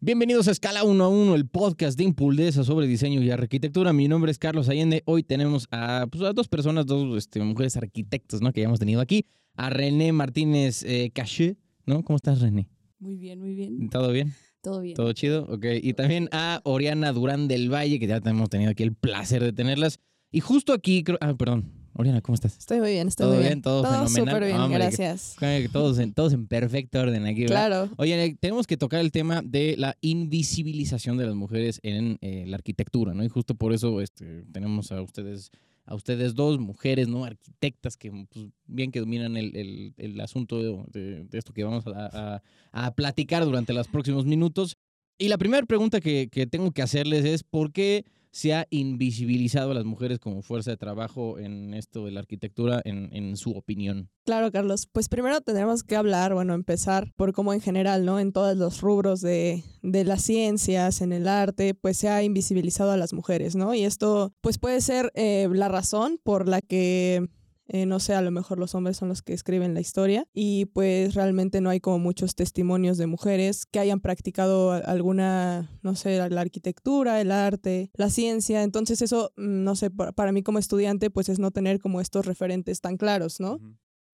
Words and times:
Bienvenidos 0.00 0.46
a 0.46 0.52
Escala 0.52 0.84
1 0.84 1.04
a 1.04 1.08
1, 1.08 1.34
el 1.34 1.48
podcast 1.48 1.98
de 1.98 2.04
Impuldesa 2.04 2.62
sobre 2.62 2.86
diseño 2.86 3.20
y 3.20 3.32
arquitectura. 3.32 3.92
Mi 3.92 4.06
nombre 4.06 4.30
es 4.30 4.38
Carlos 4.38 4.68
Allende. 4.68 5.02
Hoy 5.06 5.24
tenemos 5.24 5.66
a, 5.72 6.06
pues, 6.08 6.22
a 6.22 6.32
dos 6.32 6.46
personas, 6.46 6.86
dos 6.86 7.18
este, 7.18 7.42
mujeres 7.42 7.76
arquitectas, 7.76 8.40
¿no? 8.40 8.52
Que 8.52 8.60
ya 8.60 8.66
hemos 8.68 8.78
tenido 8.78 9.00
aquí. 9.00 9.26
A 9.56 9.70
René 9.70 10.12
Martínez 10.12 10.84
eh, 10.84 11.10
Caché, 11.12 11.56
¿no? 11.84 12.04
¿Cómo 12.04 12.14
estás, 12.14 12.40
René? 12.40 12.68
Muy 13.00 13.16
bien, 13.16 13.40
muy 13.40 13.54
bien. 13.54 13.90
¿Todo 13.90 14.12
bien? 14.12 14.34
Todo 14.62 14.82
bien. 14.82 14.94
¿Todo 14.94 15.12
chido? 15.14 15.46
Ok. 15.50 15.64
Y 15.82 15.94
también 15.94 16.28
a 16.30 16.60
Oriana 16.62 17.10
Durán 17.10 17.48
del 17.48 17.68
Valle, 17.68 17.98
que 17.98 18.06
ya 18.06 18.20
hemos 18.24 18.50
tenido 18.50 18.70
aquí 18.70 18.84
el 18.84 18.94
placer 18.94 19.42
de 19.42 19.52
tenerlas. 19.52 19.98
Y 20.30 20.38
justo 20.38 20.72
aquí, 20.72 21.02
creo... 21.02 21.18
Ah, 21.20 21.34
perdón. 21.34 21.72
Oriana, 22.00 22.20
¿cómo 22.20 22.34
estás? 22.36 22.56
Estoy 22.56 22.78
muy 22.78 22.90
bien, 22.92 23.08
estoy 23.08 23.24
¿Todo 23.24 23.34
muy 23.34 23.38
bien? 23.42 23.54
bien. 23.54 23.62
¿Todo 23.62 23.82
fenomenal? 23.82 24.08
súper 24.08 24.44
bien, 24.44 24.56
Hombre, 24.60 24.78
gracias. 24.78 25.34
que- 25.36 25.68
Todos 25.72 25.98
en, 25.98 26.12
todos 26.14 26.32
en 26.32 26.46
perfecto 26.46 27.00
orden 27.00 27.26
aquí, 27.26 27.40
¿verdad? 27.42 27.66
Claro. 27.66 27.90
Oye, 27.96 28.36
tenemos 28.38 28.68
que 28.68 28.76
tocar 28.76 29.00
el 29.00 29.10
tema 29.10 29.42
de 29.44 29.74
la 29.76 29.96
invisibilización 30.00 31.16
de 31.16 31.26
las 31.26 31.34
mujeres 31.34 31.80
en 31.82 32.16
eh, 32.20 32.44
la 32.46 32.54
arquitectura, 32.56 33.14
¿no? 33.14 33.24
Y 33.24 33.28
justo 33.28 33.56
por 33.56 33.72
eso 33.72 34.00
este, 34.00 34.44
tenemos 34.52 34.92
a 34.92 35.02
ustedes, 35.02 35.50
a 35.86 35.96
ustedes 35.96 36.36
dos 36.36 36.60
mujeres, 36.60 37.08
¿no? 37.08 37.24
Arquitectas 37.24 37.96
que 37.96 38.12
pues, 38.32 38.46
bien 38.66 38.92
que 38.92 39.00
dominan 39.00 39.36
el, 39.36 39.56
el- 39.56 39.94
el 39.96 40.20
asunto 40.20 40.84
de, 40.92 41.24
de 41.24 41.36
esto 41.38 41.52
que 41.52 41.64
vamos 41.64 41.84
a, 41.88 42.36
a- 42.36 42.42
a 42.70 42.94
platicar 42.94 43.44
durante 43.44 43.72
los 43.72 43.88
próximos 43.88 44.24
minutos. 44.24 44.76
Y 45.18 45.26
la 45.26 45.36
primera 45.36 45.66
pregunta 45.66 46.00
que, 46.00 46.28
que 46.30 46.46
tengo 46.46 46.70
que 46.70 46.82
hacerles 46.82 47.24
es 47.24 47.42
¿por 47.42 47.72
qué 47.72 48.04
se 48.38 48.54
ha 48.54 48.68
invisibilizado 48.70 49.72
a 49.72 49.74
las 49.74 49.84
mujeres 49.84 50.20
como 50.20 50.42
fuerza 50.42 50.70
de 50.70 50.76
trabajo 50.76 51.40
en 51.40 51.74
esto 51.74 52.04
de 52.04 52.12
la 52.12 52.20
arquitectura, 52.20 52.80
en, 52.84 53.08
en 53.12 53.36
su 53.36 53.50
opinión? 53.50 54.10
Claro, 54.24 54.52
Carlos. 54.52 54.86
Pues 54.86 55.08
primero 55.08 55.40
tendremos 55.40 55.82
que 55.82 55.96
hablar, 55.96 56.34
bueno, 56.34 56.54
empezar 56.54 57.12
por 57.16 57.32
cómo 57.32 57.52
en 57.52 57.60
general, 57.60 58.04
¿no? 58.04 58.20
En 58.20 58.32
todos 58.32 58.56
los 58.56 58.80
rubros 58.80 59.22
de, 59.22 59.64
de 59.82 60.04
las 60.04 60.22
ciencias, 60.22 61.00
en 61.00 61.12
el 61.12 61.26
arte, 61.26 61.74
pues 61.74 61.96
se 61.96 62.10
ha 62.10 62.22
invisibilizado 62.22 62.92
a 62.92 62.96
las 62.96 63.12
mujeres, 63.12 63.56
¿no? 63.56 63.74
Y 63.74 63.82
esto, 63.82 64.32
pues 64.40 64.58
puede 64.58 64.82
ser 64.82 65.10
eh, 65.16 65.48
la 65.50 65.66
razón 65.66 66.20
por 66.22 66.46
la 66.46 66.60
que 66.60 67.28
eh, 67.70 67.84
no 67.84 68.00
sé, 68.00 68.14
a 68.14 68.22
lo 68.22 68.30
mejor 68.30 68.58
los 68.58 68.74
hombres 68.74 68.96
son 68.96 69.10
los 69.10 69.20
que 69.20 69.34
escriben 69.34 69.74
la 69.74 69.80
historia 69.80 70.26
y 70.32 70.64
pues 70.66 71.14
realmente 71.14 71.60
no 71.60 71.68
hay 71.68 71.80
como 71.80 71.98
muchos 71.98 72.34
testimonios 72.34 72.96
de 72.96 73.06
mujeres 73.06 73.66
que 73.66 73.78
hayan 73.78 74.00
practicado 74.00 74.72
alguna, 74.72 75.70
no 75.82 75.94
sé, 75.94 76.30
la 76.30 76.40
arquitectura, 76.40 77.20
el 77.20 77.30
arte, 77.30 77.90
la 77.92 78.08
ciencia. 78.08 78.62
Entonces 78.62 79.02
eso, 79.02 79.32
mm, 79.36 79.64
no 79.64 79.76
sé, 79.76 79.90
para, 79.90 80.12
para 80.12 80.32
mí 80.32 80.42
como 80.42 80.58
estudiante 80.58 81.10
pues 81.10 81.28
es 81.28 81.38
no 81.38 81.50
tener 81.50 81.78
como 81.78 82.00
estos 82.00 82.24
referentes 82.24 82.80
tan 82.80 82.96
claros, 82.96 83.38
¿no? 83.38 83.60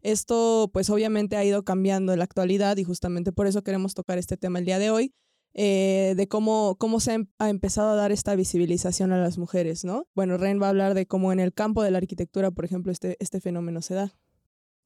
Esto 0.01 0.69
pues 0.73 0.91
obviamente 0.91 1.37
ha 1.37 1.45
ido 1.45 1.63
cambiando 1.65 2.13
en 2.13 2.19
la 2.19 2.25
actualidad 2.25 2.77
y 2.77 2.85
justamente 2.85 3.33
por 3.33 3.47
eso 3.47 3.63
queremos 3.63 3.95
tocar 3.95 4.19
este 4.19 4.37
tema 4.37 4.59
el 4.59 4.65
día 4.65 4.81
de 4.81 4.91
hoy, 4.91 5.15
eh, 5.55 6.15
de 6.17 6.29
cómo, 6.29 6.77
cómo 6.79 7.01
se 7.01 7.13
ha 7.13 7.15
em- 7.15 7.29
ha 7.39 7.49
empezado 7.51 7.91
a 7.91 7.95
dar 7.97 8.13
esta 8.13 8.35
visibilización 8.37 9.13
a 9.13 9.19
las 9.19 9.39
mujeres, 9.39 9.85
¿no? 9.85 10.07
Bueno, 10.15 10.37
Ren 10.37 10.61
va 10.61 10.67
a 10.67 10.71
hablar 10.71 10.95
de 10.95 11.07
cómo 11.07 11.33
en 11.33 11.41
el 11.41 11.53
campo 11.55 11.83
de 11.83 11.91
la 11.91 11.99
arquitectura, 11.99 12.51
por 12.51 12.65
ejemplo, 12.65 12.93
este, 12.93 13.17
este 13.21 13.41
fenómeno 13.41 13.81
se 13.83 13.95
da. 13.95 14.15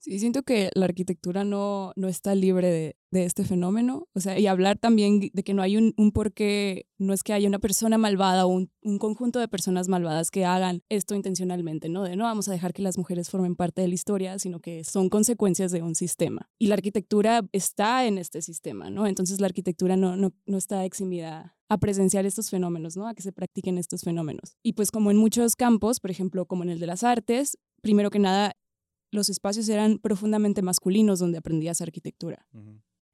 Sí, 0.00 0.18
siento 0.18 0.42
que 0.42 0.70
la 0.74 0.84
arquitectura 0.84 1.44
no, 1.44 1.92
no 1.96 2.08
está 2.08 2.34
libre 2.34 2.70
de, 2.70 2.96
de 3.10 3.24
este 3.24 3.44
fenómeno. 3.44 4.06
O 4.14 4.20
sea, 4.20 4.38
y 4.38 4.46
hablar 4.46 4.78
también 4.78 5.30
de 5.32 5.42
que 5.42 5.54
no 5.54 5.62
hay 5.62 5.76
un, 5.76 5.92
un 5.96 6.12
porqué, 6.12 6.86
no 6.98 7.12
es 7.12 7.22
que 7.22 7.32
haya 7.32 7.48
una 7.48 7.58
persona 7.58 7.98
malvada 7.98 8.46
o 8.46 8.48
un, 8.48 8.70
un 8.82 8.98
conjunto 8.98 9.40
de 9.40 9.48
personas 9.48 9.88
malvadas 9.88 10.30
que 10.30 10.44
hagan 10.44 10.82
esto 10.88 11.14
intencionalmente, 11.14 11.88
¿no? 11.88 12.04
De 12.04 12.16
no 12.16 12.24
vamos 12.24 12.48
a 12.48 12.52
dejar 12.52 12.72
que 12.72 12.82
las 12.82 12.96
mujeres 12.96 13.28
formen 13.28 13.56
parte 13.56 13.82
de 13.82 13.88
la 13.88 13.94
historia, 13.94 14.38
sino 14.38 14.60
que 14.60 14.84
son 14.84 15.08
consecuencias 15.08 15.72
de 15.72 15.82
un 15.82 15.94
sistema. 15.94 16.48
Y 16.58 16.68
la 16.68 16.74
arquitectura 16.74 17.42
está 17.52 18.06
en 18.06 18.18
este 18.18 18.40
sistema, 18.40 18.90
¿no? 18.90 19.06
Entonces 19.06 19.40
la 19.40 19.46
arquitectura 19.46 19.96
no, 19.96 20.16
no, 20.16 20.32
no 20.46 20.58
está 20.58 20.84
eximida 20.84 21.56
a 21.68 21.78
presenciar 21.78 22.24
estos 22.24 22.50
fenómenos, 22.50 22.96
¿no? 22.96 23.06
A 23.06 23.14
que 23.14 23.22
se 23.22 23.32
practiquen 23.32 23.78
estos 23.78 24.02
fenómenos. 24.02 24.56
Y 24.62 24.72
pues 24.72 24.90
como 24.90 25.10
en 25.10 25.16
muchos 25.16 25.54
campos, 25.54 26.00
por 26.00 26.10
ejemplo, 26.10 26.46
como 26.46 26.62
en 26.62 26.70
el 26.70 26.80
de 26.80 26.86
las 26.86 27.04
artes, 27.04 27.58
primero 27.82 28.10
que 28.10 28.18
nada, 28.18 28.54
los 29.10 29.28
espacios 29.28 29.68
eran 29.68 29.98
profundamente 29.98 30.62
masculinos 30.62 31.18
donde 31.18 31.38
aprendías 31.38 31.80
arquitectura. 31.80 32.46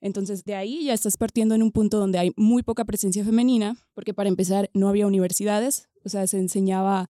Entonces, 0.01 0.45
de 0.45 0.55
ahí 0.55 0.85
ya 0.85 0.95
estás 0.95 1.17
partiendo 1.17 1.55
en 1.55 1.63
un 1.63 1.73
punto 1.73 1.99
donde 1.99 2.19
hay 2.19 2.33
muy 2.37 2.63
poca 2.63 2.85
presencia 2.85 3.25
femenina, 3.25 3.77
porque 3.95 4.13
para 4.13 4.29
empezar 4.29 4.71
no 4.75 4.89
había 4.89 5.07
universidades, 5.07 5.89
o 6.05 6.09
sea, 6.09 6.27
se 6.27 6.39
enseñaba 6.39 7.07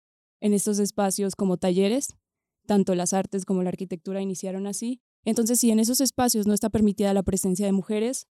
en 0.41 0.53
estos 0.53 0.79
espacios 0.79 1.35
como 1.35 1.57
talleres, 1.57 2.15
tanto 2.65 2.95
las 2.95 3.13
artes 3.13 3.45
como 3.45 3.61
la 3.61 3.69
arquitectura 3.69 4.21
iniciaron 4.21 4.65
así. 4.65 5.01
Entonces, 5.23 5.59
si 5.59 5.69
en 5.69 5.79
esos 5.79 6.01
espacios 6.01 6.47
no 6.47 6.53
está 6.53 6.69
permitida 6.69 7.13
la 7.13 7.23
presencia 7.23 7.65
de 7.65 7.71
mujeres, 7.71 8.27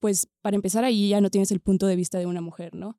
pues 0.00 0.26
para 0.40 0.56
empezar 0.56 0.82
ahí 0.82 1.10
ya 1.10 1.20
no 1.20 1.30
tienes 1.30 1.52
el 1.52 1.60
punto 1.60 1.86
de 1.86 1.94
vista 1.94 2.18
de 2.18 2.26
una 2.26 2.40
mujer, 2.40 2.74
¿no? 2.74 2.98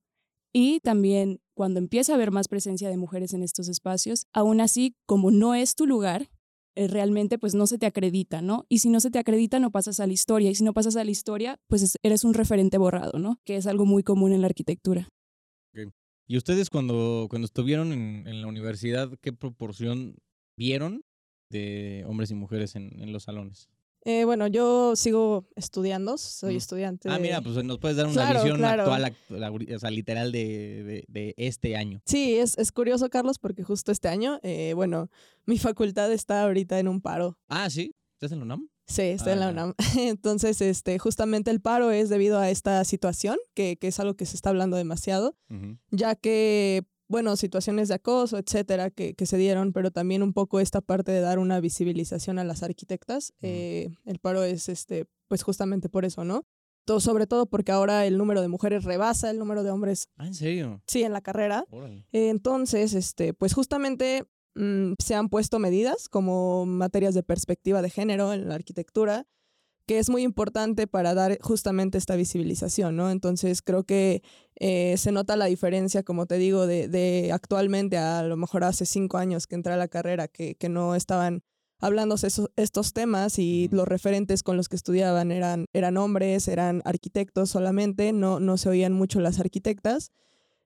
Y 0.54 0.80
también 0.82 1.42
cuando 1.56 1.80
empieza 1.80 2.14
a 2.14 2.16
haber 2.16 2.32
más 2.32 2.48
presencia 2.48 2.90
de 2.90 2.98
mujeres 2.98 3.34
en 3.34 3.44
estos 3.44 3.68
espacios, 3.68 4.28
aún 4.32 4.62
así, 4.62 4.96
como 5.06 5.32
no 5.32 5.56
es 5.56 5.76
tu 5.76 5.88
lugar, 5.88 6.30
realmente 6.76 7.38
pues 7.38 7.56
no 7.56 7.68
se 7.68 7.78
te 7.78 7.86
acredita, 7.86 8.42
¿no? 8.42 8.66
Y 8.70 8.80
si 8.80 8.90
no 8.90 9.00
se 9.00 9.12
te 9.12 9.20
acredita, 9.20 9.60
no 9.60 9.72
pasas 9.72 10.00
a 10.00 10.08
la 10.08 10.14
historia. 10.14 10.50
Y 10.52 10.56
si 10.56 10.64
no 10.64 10.74
pasas 10.74 10.96
a 10.96 11.04
la 11.04 11.12
historia, 11.12 11.60
pues 11.68 11.82
es- 11.84 11.98
eres 12.04 12.24
un 12.24 12.34
referente 12.34 12.78
borrado, 12.78 13.20
¿no? 13.20 13.38
Que 13.46 13.58
es 13.58 13.68
algo 13.68 13.86
muy 13.86 14.04
común 14.04 14.34
en 14.34 14.42
la 14.42 14.48
arquitectura. 14.48 15.10
¿Y 16.26 16.38
ustedes 16.38 16.70
cuando, 16.70 17.28
cuando 17.30 17.46
estuvieron 17.46 17.92
en, 17.92 18.28
en 18.28 18.42
la 18.42 18.48
universidad, 18.48 19.10
qué 19.22 19.34
proporción 19.34 20.16
vieron 20.58 21.02
de 21.50 22.06
hombres 22.08 22.32
y 22.32 22.36
mujeres 22.36 22.76
en, 22.76 23.02
en 23.02 23.12
los 23.12 23.24
salones? 23.24 23.68
Eh, 24.06 24.26
bueno, 24.26 24.48
yo 24.48 24.96
sigo 24.96 25.46
estudiando, 25.56 26.18
soy 26.18 26.56
Mm. 26.56 26.58
estudiante. 26.58 27.10
Ah, 27.10 27.14
de- 27.14 27.20
mira, 27.22 27.42
pues 27.42 27.64
nos 27.64 27.80
puedes 27.80 27.96
dar 27.98 28.06
una 28.08 28.14
Claro, 28.16 28.42
visión 28.42 28.58
claro. 28.58 28.84
actual, 28.92 29.16
o 29.76 29.80
sea, 29.80 29.90
literal 29.92 30.32
de, 30.32 30.84
de- 30.84 31.06
de 31.08 31.34
este 31.38 31.78
año. 31.78 32.02
Sí, 32.06 32.36
es, 32.36 32.58
es 32.58 32.72
curioso, 32.72 33.10
Carlos, 33.10 33.40
porque 33.40 33.64
justo 33.64 33.92
este 33.92 34.10
año, 34.10 34.40
eh, 34.44 34.74
bueno, 34.76 35.10
mi 35.46 35.58
facultad 35.58 36.12
está 36.12 36.44
ahorita 36.44 36.80
en 36.80 36.88
un 36.90 37.00
paro. 37.02 37.38
Ah, 37.48 37.70
sí, 37.70 37.96
¿estás 38.16 38.32
en 38.34 38.40
la 38.40 38.46
UNAM? 38.46 38.68
Sí, 38.86 39.04
está 39.04 39.32
en 39.32 39.40
la 39.40 39.48
Ah. 39.48 39.52
UNAM. 39.52 39.74
Entonces, 39.98 40.60
este, 40.60 41.00
justamente 41.00 41.50
el 41.52 41.62
paro 41.62 41.92
es 41.92 42.10
debido 42.10 42.38
a 42.40 42.50
esta 42.50 42.84
situación, 42.84 43.38
que, 43.54 43.78
que 43.78 43.88
es 43.88 44.00
algo 44.02 44.16
que 44.16 44.26
se 44.26 44.36
está 44.36 44.50
hablando 44.50 44.76
demasiado, 44.76 45.38
ya 45.92 46.16
que, 46.16 46.84
bueno, 47.08 47.36
situaciones 47.36 47.90
de 47.90 47.96
acoso, 47.96 48.38
etcétera, 48.38 48.90
que, 48.90 49.14
que 49.14 49.26
se 49.26 49.38
dieron, 49.38 49.74
pero 49.74 49.92
también 49.92 50.24
un 50.24 50.34
poco 50.34 50.60
esta 50.60 50.82
parte 50.82 51.12
de 51.12 51.20
dar 51.20 51.38
una 51.40 51.60
visibilización 51.60 52.40
a 52.40 52.44
las 52.44 52.64
arquitectas. 52.64 53.34
Eh, 53.42 53.90
el 54.06 54.20
paro 54.20 54.44
es, 54.44 54.70
este, 54.70 55.06
pues 55.28 55.44
justamente 55.44 55.90
por 55.90 56.06
eso, 56.06 56.24
¿no? 56.24 56.44
Todo, 56.86 57.00
sobre 57.00 57.28
todo 57.28 57.46
porque 57.46 57.72
ahora 57.72 58.06
el 58.06 58.18
número 58.18 58.42
de 58.42 58.48
mujeres 58.50 58.84
rebasa 58.84 59.30
el 59.30 59.40
número 59.40 59.64
de 59.64 59.72
hombres, 59.72 60.10
Ah, 60.18 60.28
¿en 60.28 60.34
serio? 60.34 60.82
sí, 60.88 61.04
en 61.04 61.14
la 61.14 61.22
carrera. 61.22 61.66
Eh, 62.12 62.30
Entonces, 62.30 62.94
este, 62.94 63.34
pues 63.34 63.54
justamente 63.54 64.26
mm, 64.56 64.94
se 65.02 65.16
han 65.16 65.30
puesto 65.30 65.60
medidas 65.60 66.10
como 66.10 66.66
materias 66.66 67.14
de 67.14 67.24
perspectiva 67.24 67.82
de 67.82 67.90
género 67.90 68.34
en 68.34 68.50
la 68.50 68.56
arquitectura, 68.56 69.26
que 69.86 70.00
es 70.00 70.10
muy 70.10 70.24
importante 70.24 70.88
para 70.88 71.14
dar 71.14 71.38
justamente 71.42 71.98
esta 71.98 72.16
visibilización, 72.16 72.96
¿no? 72.96 73.10
Entonces 73.12 73.62
creo 73.62 73.84
que 73.84 74.24
eh, 74.60 74.96
se 74.98 75.12
nota 75.12 75.36
la 75.36 75.46
diferencia, 75.46 76.04
como 76.04 76.26
te 76.26 76.38
digo, 76.38 76.68
de, 76.68 76.88
de 76.88 77.32
actualmente 77.34 77.98
a, 77.98 78.24
lo 78.24 78.38
mejor 78.38 78.64
hace 78.64 78.86
cinco 78.86 79.18
años 79.18 79.46
que 79.48 79.56
entré 79.56 79.74
a 79.74 79.78
la 79.78 79.88
carrera, 79.90 80.28
que, 80.28 80.56
que 80.56 80.70
no 80.70 80.96
estaban 80.96 81.44
hablándose 81.80 82.28
esos- 82.28 82.50
estos 82.56 82.94
temas 82.94 83.40
y 83.40 83.68
los 83.72 83.88
referentes 83.88 84.42
con 84.42 84.56
los 84.56 84.70
que 84.70 84.78
estudiaban 84.78 85.32
eran, 85.32 85.66
eran 85.74 85.98
hombres, 85.98 86.48
eran 86.48 86.82
arquitectos 86.86 87.50
solamente, 87.50 88.14
no, 88.14 88.40
no 88.40 88.58
se 88.58 88.70
oían 88.70 88.94
mucho 88.94 89.20
las 89.20 89.40
arquitectas. 89.40 90.12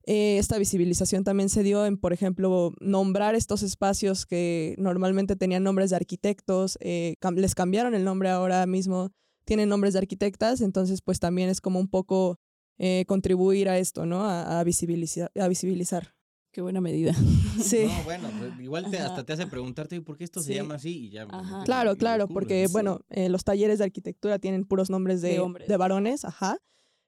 Eh, 0.10 0.38
esta 0.38 0.58
visibilización 0.58 1.24
también 1.26 1.50
se 1.50 1.64
dio 1.64 1.86
en, 1.86 1.98
por 1.98 2.14
ejemplo, 2.14 2.72
nombrar 2.80 3.36
estos 3.36 3.62
espacios 3.62 4.26
que 4.26 4.74
normalmente 4.78 5.36
tenían 5.36 5.64
nombres 5.64 5.90
de 5.90 5.98
arquitectos, 5.98 6.78
eh, 6.82 7.16
cam- 7.22 7.36
les 7.36 7.54
cambiaron 7.56 7.94
el 7.94 8.06
nombre 8.06 8.30
ahora 8.30 8.66
mismo, 8.66 9.12
tienen 9.46 9.68
nombres 9.68 9.94
de 9.94 10.00
arquitectas, 10.00 10.62
entonces 10.62 11.02
pues 11.02 11.20
también 11.20 11.50
es 11.50 11.60
como 11.60 11.80
un 11.80 11.90
poco 11.90 12.40
eh, 12.80 13.04
contribuir 13.06 13.68
a 13.70 13.78
esto, 13.80 14.06
¿no? 14.06 14.24
A, 14.24 14.60
a 14.60 14.64
visibilizar, 14.64 15.30
a 15.38 15.48
visibilizar. 15.50 16.14
Qué 16.52 16.62
buena 16.62 16.80
medida. 16.82 17.14
Sí. 17.62 17.86
No, 17.88 18.04
bueno, 18.06 18.30
pues, 18.40 18.52
igual 18.62 18.90
te- 18.90 19.00
hasta 19.00 19.26
te 19.26 19.34
hace 19.34 19.48
preguntarte 19.48 20.00
¿por 20.02 20.16
qué 20.16 20.24
esto 20.24 20.42
se 20.42 20.54
llama 20.54 20.76
así? 20.76 21.08
Y 21.08 21.10
ya. 21.10 21.24
Ajá. 21.30 21.64
Claro, 21.66 21.98
claro, 21.98 22.28
porque 22.30 22.64
¿no? 22.64 22.70
bueno, 22.72 23.02
eh, 23.10 23.28
los 23.30 23.44
talleres 23.44 23.80
de 23.80 23.86
arquitectura 23.86 24.40
tienen 24.40 24.64
puros 24.64 24.90
nombres 24.90 25.22
de, 25.22 25.30
De 25.32 25.40
hombres. 25.40 25.68
de 25.68 25.76
varones, 25.76 26.24
ajá. 26.24 26.60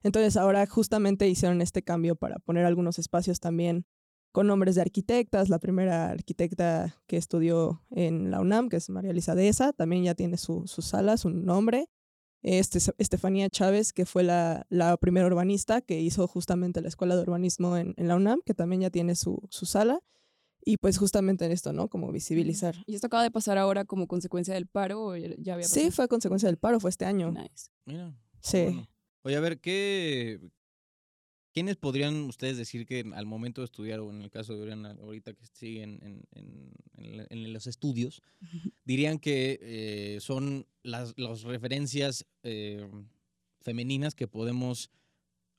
Entonces 0.03 0.37
ahora 0.37 0.65
justamente 0.65 1.27
hicieron 1.27 1.61
este 1.61 1.83
cambio 1.83 2.15
para 2.15 2.39
poner 2.39 2.65
algunos 2.65 2.99
espacios 2.99 3.39
también 3.39 3.85
con 4.31 4.47
nombres 4.47 4.75
de 4.75 4.81
arquitectas. 4.81 5.49
La 5.49 5.59
primera 5.59 6.09
arquitecta 6.09 6.95
que 7.07 7.17
estudió 7.17 7.83
en 7.91 8.31
la 8.31 8.39
UNAM, 8.39 8.69
que 8.69 8.77
es 8.77 8.89
María 8.89 9.11
Elisa 9.11 9.35
Deza, 9.35 9.73
también 9.73 10.03
ya 10.03 10.15
tiene 10.15 10.37
su, 10.37 10.63
su 10.67 10.81
sala, 10.81 11.17
su 11.17 11.29
nombre. 11.29 11.89
Este, 12.41 12.79
Estefanía 12.97 13.49
Chávez, 13.49 13.91
que 13.91 14.05
fue 14.05 14.23
la, 14.23 14.65
la 14.69 14.95
primera 14.95 15.27
urbanista 15.27 15.81
que 15.81 15.99
hizo 15.99 16.25
justamente 16.27 16.81
la 16.81 16.87
escuela 16.87 17.17
de 17.17 17.23
urbanismo 17.23 17.75
en, 17.75 17.93
en 17.97 18.07
la 18.07 18.15
UNAM, 18.15 18.39
que 18.45 18.53
también 18.53 18.81
ya 18.81 18.89
tiene 18.89 19.15
su, 19.15 19.41
su 19.49 19.65
sala. 19.65 19.99
Y 20.63 20.77
pues 20.77 20.97
justamente 20.97 21.45
en 21.45 21.51
esto, 21.51 21.73
¿no? 21.73 21.89
Como 21.89 22.11
visibilizar. 22.11 22.75
¿Y 22.85 22.95
esto 22.95 23.07
acaba 23.07 23.23
de 23.23 23.31
pasar 23.31 23.57
ahora 23.57 23.85
como 23.85 24.07
consecuencia 24.07 24.53
del 24.53 24.67
paro 24.67 25.01
o 25.01 25.15
ya 25.15 25.53
había 25.53 25.65
Sí, 25.65 25.89
fue 25.89 26.05
a 26.05 26.07
consecuencia 26.07 26.47
del 26.47 26.57
paro, 26.57 26.79
fue 26.79 26.89
este 26.89 27.05
año. 27.05 27.31
Nice. 27.31 27.71
Mira. 27.85 28.13
Sí. 28.41 28.63
bueno. 28.63 28.87
Oye, 29.29 29.35
a 29.37 29.41
ver, 29.41 29.59
¿qué, 29.59 30.39
¿quiénes 31.53 31.75
podrían 31.77 32.15
ustedes 32.23 32.57
decir 32.57 32.87
que 32.87 33.05
al 33.13 33.27
momento 33.27 33.61
de 33.61 33.65
estudiar, 33.65 33.99
o 33.99 34.09
en 34.09 34.23
el 34.23 34.31
caso 34.31 34.55
de 34.55 34.61
Oriana, 34.63 34.97
ahorita 34.99 35.33
que 35.35 35.45
siguen 35.45 35.99
en, 36.01 36.23
en- 36.31 36.73
en- 36.97 37.27
en 37.29 37.53
los 37.53 37.67
estudios, 37.67 38.23
dirían 38.85 39.19
que 39.19 39.59
eh, 39.61 40.17
son 40.19 40.65
las, 40.81 41.13
las 41.17 41.43
referencias 41.43 42.25
eh, 42.41 42.89
femeninas 43.61 44.15
que 44.15 44.27
podemos 44.27 44.89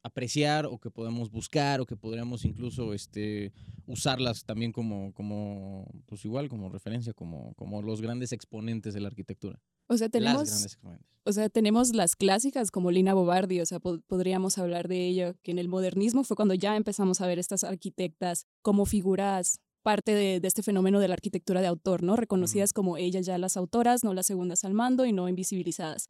apreciar 0.03 0.67
o 0.67 0.79
que 0.79 0.91
podemos 0.91 1.31
buscar 1.31 1.81
o 1.81 1.87
que 1.87 1.97
podríamos 1.97 2.45
incluso 2.45 2.93
este, 2.93 3.53
usarlas 3.87 4.43
también 4.45 4.73
como, 4.73 5.13
como, 5.13 5.87
pues 6.07 6.25
igual, 6.25 6.49
como 6.49 6.71
referencia, 6.71 7.13
como, 7.13 7.55
como 7.55 7.83
los 7.83 8.01
grandes 8.01 8.33
exponentes 8.33 8.95
de 8.95 9.01
la 9.01 9.09
arquitectura. 9.09 9.61
O 9.91 9.97
sea, 9.97 10.07
Las 10.07 10.13
tenemos, 10.13 10.43
grandes 10.49 10.65
exponentes. 10.67 11.07
o 11.25 11.33
sea, 11.33 11.49
tenemos 11.49 11.95
las 11.95 12.15
clásicas 12.17 12.71
como 12.71 12.91
Lina 12.91 13.13
Bobardi, 13.15 13.61
o 13.61 13.67
sea, 13.67 13.81
po- 13.81 14.01
podríamos 14.07 14.57
hablar 14.59 14.87
de 14.89 15.07
ella, 15.09 15.35
que 15.43 15.51
en 15.51 15.59
el 15.59 15.69
modernismo 15.69 16.23
fue 16.25 16.37
cuando 16.37 16.55
ya 16.55 16.77
empezamos 16.77 17.21
a 17.21 17.27
ver 17.27 17.39
estas 17.39 17.65
arquitectas 17.65 18.47
como 18.63 18.87
figuras 18.87 19.59
parte 19.83 20.15
de, 20.15 20.41
de 20.41 20.47
este 20.49 20.63
fenómeno 20.63 21.01
de 21.01 21.09
la 21.09 21.15
arquitectura 21.15 21.61
de 21.61 21.67
autor, 21.67 22.03
¿no? 22.03 22.15
Reconocidas 22.17 22.73
como 22.73 22.97
ellas 22.99 23.27
ya 23.27 23.37
las 23.39 23.57
autoras, 23.57 24.05
no 24.05 24.15
las 24.15 24.27
segundas 24.27 24.63
al 24.65 24.75
mando 24.75 25.07
y 25.07 25.13
no 25.13 25.29
invisibilizadas. 25.29 26.09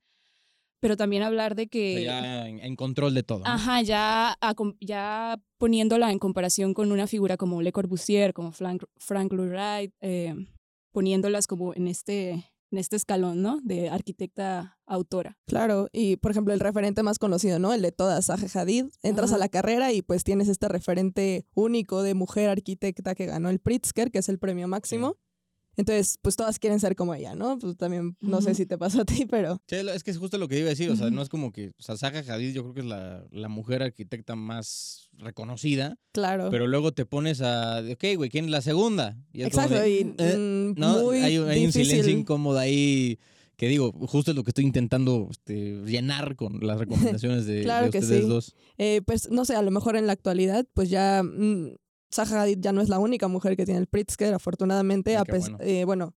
Pero 0.80 0.96
también 0.96 1.22
hablar 1.22 1.54
de 1.54 1.64
O 1.64 1.68
que... 1.68 1.94
sea, 2.04 2.20
ya 2.22 2.48
en, 2.48 2.58
en 2.60 2.74
control 2.74 3.14
de 3.14 3.22
todo. 3.22 3.40
¿no? 3.40 3.44
Ajá, 3.46 3.80
ya, 3.82 4.36
a 4.40 4.54
ya 4.80 5.38
poniéndola 5.58 6.10
en 6.10 6.18
comparación 6.18 6.74
con 6.74 6.90
una 6.90 7.06
figura 7.06 7.36
como 7.36 7.62
Le 7.62 7.70
Corbusier, 7.70 8.32
como 8.34 8.50
Frank, 8.50 8.84
Frank 8.96 9.32
Lloyd 9.32 9.50
Wright, 9.50 9.92
eh, 10.00 10.34
poniéndolas 10.92 11.46
como 11.46 11.74
en 11.74 11.86
este, 11.86 12.44
en 12.70 12.78
este 12.78 12.96
escalón, 12.96 13.42
¿no? 13.42 13.58
De 13.62 13.90
arquitecta 13.90 14.78
autora. 14.86 15.38
Claro, 15.46 15.88
y 15.92 16.16
por 16.16 16.30
ejemplo 16.30 16.54
el 16.54 16.60
referente 16.60 17.02
más 17.02 17.18
conocido, 17.18 17.58
¿no? 17.58 17.72
El 17.72 17.82
de 17.82 17.92
todas, 17.92 18.26
Zaha 18.26 18.46
Hadid. 18.60 18.86
Entras 19.02 19.32
a 19.32 19.38
la 19.38 19.48
carrera 19.48 19.92
y 19.92 20.02
pues 20.02 20.24
tienes 20.24 20.48
este 20.48 20.68
referente 20.68 21.46
único 21.54 22.02
de 22.02 22.14
mujer 22.14 22.48
arquitecta 22.48 23.14
que 23.14 23.26
ganó 23.26 23.50
el 23.50 23.60
Pritzker, 23.60 24.10
que 24.10 24.18
es 24.18 24.28
el 24.28 24.38
premio 24.38 24.68
máximo. 24.68 25.16
Entonces, 25.76 26.18
pues 26.20 26.36
todas 26.36 26.58
quieren 26.58 26.80
ser 26.80 26.96
como 26.96 27.14
ella, 27.14 27.34
¿no? 27.34 27.58
Pues 27.58 27.76
también, 27.76 28.16
no 28.20 28.40
sé 28.42 28.54
si 28.54 28.66
te 28.66 28.76
pasó 28.76 29.02
a 29.02 29.04
ti, 29.04 29.26
pero 29.30 29.62
Sí, 29.66 29.76
es 29.76 30.02
que 30.02 30.10
es 30.10 30.18
justo 30.18 30.36
lo 30.38 30.48
que 30.48 30.58
iba 30.58 30.66
a 30.66 30.70
decir, 30.70 30.90
o 30.90 30.96
sea, 30.96 31.10
no 31.10 31.22
es 31.22 31.28
como 31.28 31.52
que, 31.52 31.68
o 31.68 31.82
sea, 31.82 31.96
Zaha 31.96 32.18
Hadid 32.18 32.52
yo 32.52 32.62
creo 32.62 32.74
que 32.74 32.80
es 32.80 32.86
la, 32.86 33.24
la 33.30 33.48
mujer 33.48 33.82
arquitecta 33.82 34.34
más 34.36 35.10
reconocida, 35.18 35.98
claro. 36.12 36.48
pero 36.50 36.66
luego 36.66 36.92
te 36.92 37.06
pones 37.06 37.40
a, 37.40 37.80
ok, 37.80 38.04
güey, 38.16 38.30
¿quién 38.30 38.46
es 38.46 38.50
la 38.50 38.62
segunda? 38.62 39.16
Y 39.32 39.42
Exacto, 39.42 39.74
de, 39.74 39.90
y 39.90 40.14
eh, 40.18 40.36
mm, 40.36 40.78
no, 40.78 41.04
muy 41.04 41.18
hay, 41.18 41.36
hay 41.36 41.64
un 41.64 41.72
silencio 41.72 42.12
incómodo 42.12 42.58
ahí 42.58 43.18
que 43.60 43.68
digo, 43.68 43.92
justo 43.92 44.30
es 44.30 44.36
lo 44.38 44.42
que 44.42 44.52
estoy 44.52 44.64
intentando 44.64 45.28
este, 45.30 45.82
llenar 45.84 46.34
con 46.34 46.60
las 46.62 46.78
recomendaciones 46.78 47.44
de, 47.44 47.56
de 47.56 47.62
Claro 47.62 47.90
que 47.90 47.98
ustedes 47.98 48.22
sí. 48.22 48.28
dos. 48.28 48.54
Eh, 48.78 49.02
pues 49.04 49.30
no 49.30 49.44
sé, 49.44 49.54
a 49.54 49.60
lo 49.60 49.70
mejor 49.70 49.96
en 49.96 50.06
la 50.06 50.14
actualidad, 50.14 50.66
pues 50.72 50.88
ya 50.88 51.22
mm, 51.22 51.74
Zaha 52.12 52.42
Hadid 52.42 52.58
ya 52.60 52.72
no 52.72 52.80
es 52.80 52.88
la 52.88 52.98
única 52.98 53.28
mujer 53.28 53.56
que 53.56 53.64
tiene 53.64 53.80
el 53.80 53.86
Pritzker, 53.86 54.34
afortunadamente. 54.34 55.16
A 55.16 55.24
bueno. 55.24 55.58
eh, 55.60 55.84
bueno, 55.84 56.14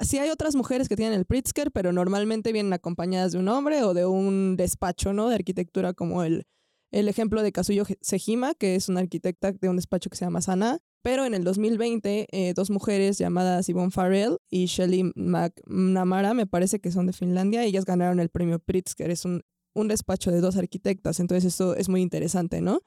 sí 0.00 0.18
hay 0.18 0.30
otras 0.30 0.54
mujeres 0.54 0.88
que 0.88 0.96
tienen 0.96 1.18
el 1.18 1.26
Pritzker, 1.26 1.70
pero 1.70 1.92
normalmente 1.92 2.52
vienen 2.52 2.72
acompañadas 2.72 3.32
de 3.32 3.38
un 3.38 3.48
hombre 3.48 3.82
o 3.82 3.94
de 3.94 4.06
un 4.06 4.56
despacho, 4.56 5.12
¿no? 5.12 5.28
De 5.28 5.34
arquitectura 5.34 5.92
como 5.92 6.22
el, 6.22 6.46
el 6.90 7.08
ejemplo 7.08 7.42
de 7.42 7.52
Kazuyo 7.52 7.84
Sejima, 8.00 8.54
que 8.54 8.74
es 8.74 8.88
una 8.88 9.00
arquitecta 9.00 9.52
de 9.52 9.68
un 9.68 9.76
despacho 9.76 10.10
que 10.10 10.16
se 10.16 10.24
llama 10.24 10.40
Sana. 10.40 10.78
Pero 11.02 11.24
en 11.24 11.34
el 11.34 11.44
2020, 11.44 12.26
eh, 12.30 12.52
dos 12.54 12.70
mujeres 12.70 13.16
llamadas 13.18 13.68
Yvonne 13.68 13.92
Farrell 13.92 14.38
y 14.50 14.66
Shelly 14.66 15.12
McNamara, 15.14 16.34
me 16.34 16.46
parece 16.46 16.80
que 16.80 16.90
son 16.90 17.06
de 17.06 17.12
Finlandia, 17.12 17.62
ellas 17.62 17.84
ganaron 17.84 18.18
el 18.18 18.28
premio 18.28 18.58
Pritzker. 18.58 19.10
Es 19.10 19.24
un, 19.24 19.42
un 19.72 19.86
despacho 19.86 20.32
de 20.32 20.40
dos 20.40 20.56
arquitectas, 20.56 21.20
entonces 21.20 21.54
eso 21.54 21.76
es 21.76 21.88
muy 21.88 22.00
interesante, 22.00 22.60
¿no? 22.60 22.80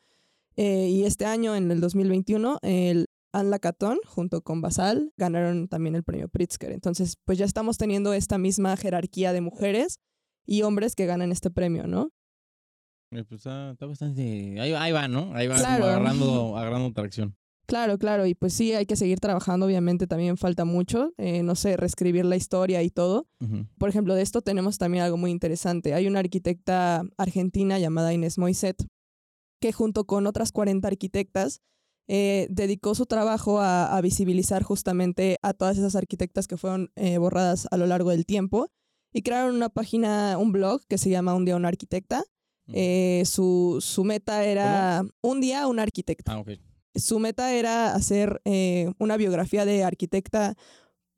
Eh, 0.61 0.89
y 0.89 1.03
este 1.05 1.25
año, 1.25 1.55
en 1.55 1.71
el 1.71 1.79
2021, 1.79 2.57
el 2.63 3.05
Anne 3.33 3.49
Lacaton, 3.49 3.97
junto 4.05 4.41
con 4.41 4.59
Basal, 4.61 5.13
ganaron 5.15 5.69
también 5.69 5.95
el 5.95 6.03
premio 6.03 6.27
Pritzker. 6.27 6.71
Entonces, 6.71 7.15
pues 7.25 7.37
ya 7.37 7.45
estamos 7.45 7.77
teniendo 7.77 8.11
esta 8.13 8.37
misma 8.37 8.75
jerarquía 8.75 9.31
de 9.31 9.39
mujeres 9.39 9.99
y 10.45 10.63
hombres 10.63 10.95
que 10.95 11.05
ganan 11.05 11.31
este 11.31 11.49
premio, 11.49 11.87
¿no? 11.87 12.09
Eh, 13.11 13.23
Pues 13.23 13.39
está, 13.41 13.71
está 13.71 13.85
bastante, 13.85 14.59
ahí, 14.59 14.73
ahí 14.73 14.91
va, 14.91 15.07
¿no? 15.07 15.33
Ahí 15.33 15.47
va 15.47 15.55
Claro. 15.55 15.85
agarrando, 15.85 16.57
agarrando 16.57 16.91
tracción. 16.91 17.35
Claro, 17.65 17.97
claro, 17.99 18.25
y 18.25 18.33
pues 18.33 18.53
sí, 18.53 18.73
hay 18.73 18.85
que 18.87 18.95
seguir 18.95 19.19
trabajando, 19.19 19.67
obviamente 19.67 20.07
también 20.07 20.37
falta 20.37 20.65
mucho, 20.65 21.13
eh, 21.17 21.43
no 21.43 21.53
sé, 21.55 21.77
reescribir 21.77 22.25
la 22.25 22.35
historia 22.35 22.81
y 22.81 22.89
todo. 22.89 23.27
Por 23.77 23.89
ejemplo, 23.89 24.15
de 24.15 24.23
esto 24.23 24.41
tenemos 24.41 24.79
también 24.79 25.03
algo 25.03 25.17
muy 25.17 25.29
interesante. 25.29 25.93
Hay 25.93 26.07
una 26.07 26.19
arquitecta 26.19 27.03
argentina 27.15 27.77
llamada 27.77 28.11
Inés 28.11 28.39
Moiset, 28.39 28.83
que 29.59 29.71
junto 29.71 30.05
con 30.05 30.27
otras 30.27 30.51
40 30.51 30.87
arquitectas 30.87 31.61
eh, 32.07 32.47
dedicó 32.49 32.95
su 32.95 33.05
trabajo 33.05 33.59
a, 33.59 33.95
a 33.95 34.01
visibilizar 34.01 34.63
justamente 34.63 35.37
a 35.41 35.53
todas 35.53 35.77
esas 35.77 35.95
arquitectas 35.95 36.47
que 36.47 36.57
fueron 36.57 36.91
eh, 36.95 37.17
borradas 37.17 37.67
a 37.71 37.77
lo 37.77 37.85
largo 37.85 38.09
del 38.09 38.25
tiempo 38.25 38.69
y 39.13 39.21
crearon 39.21 39.55
una 39.55 39.69
página, 39.69 40.37
un 40.37 40.51
blog 40.51 40.81
que 40.87 40.97
se 40.97 41.09
llama 41.09 41.35
Un 41.35 41.45
día 41.45 41.55
una 41.55 41.67
arquitecta. 41.67 42.23
Eh, 42.71 43.23
su, 43.25 43.77
su 43.81 44.03
meta 44.03 44.45
era 44.45 45.03
un 45.21 45.41
día 45.41 45.65
una 45.65 45.81
arquitecta 45.81 46.33
Ah, 46.33 46.43
su 46.93 47.17
meta 47.17 47.53
era 47.53 47.95
hacer 47.95 48.41
una 48.99 49.17
biografía 49.17 49.65
de 49.65 49.83
arquitecta 49.83 50.55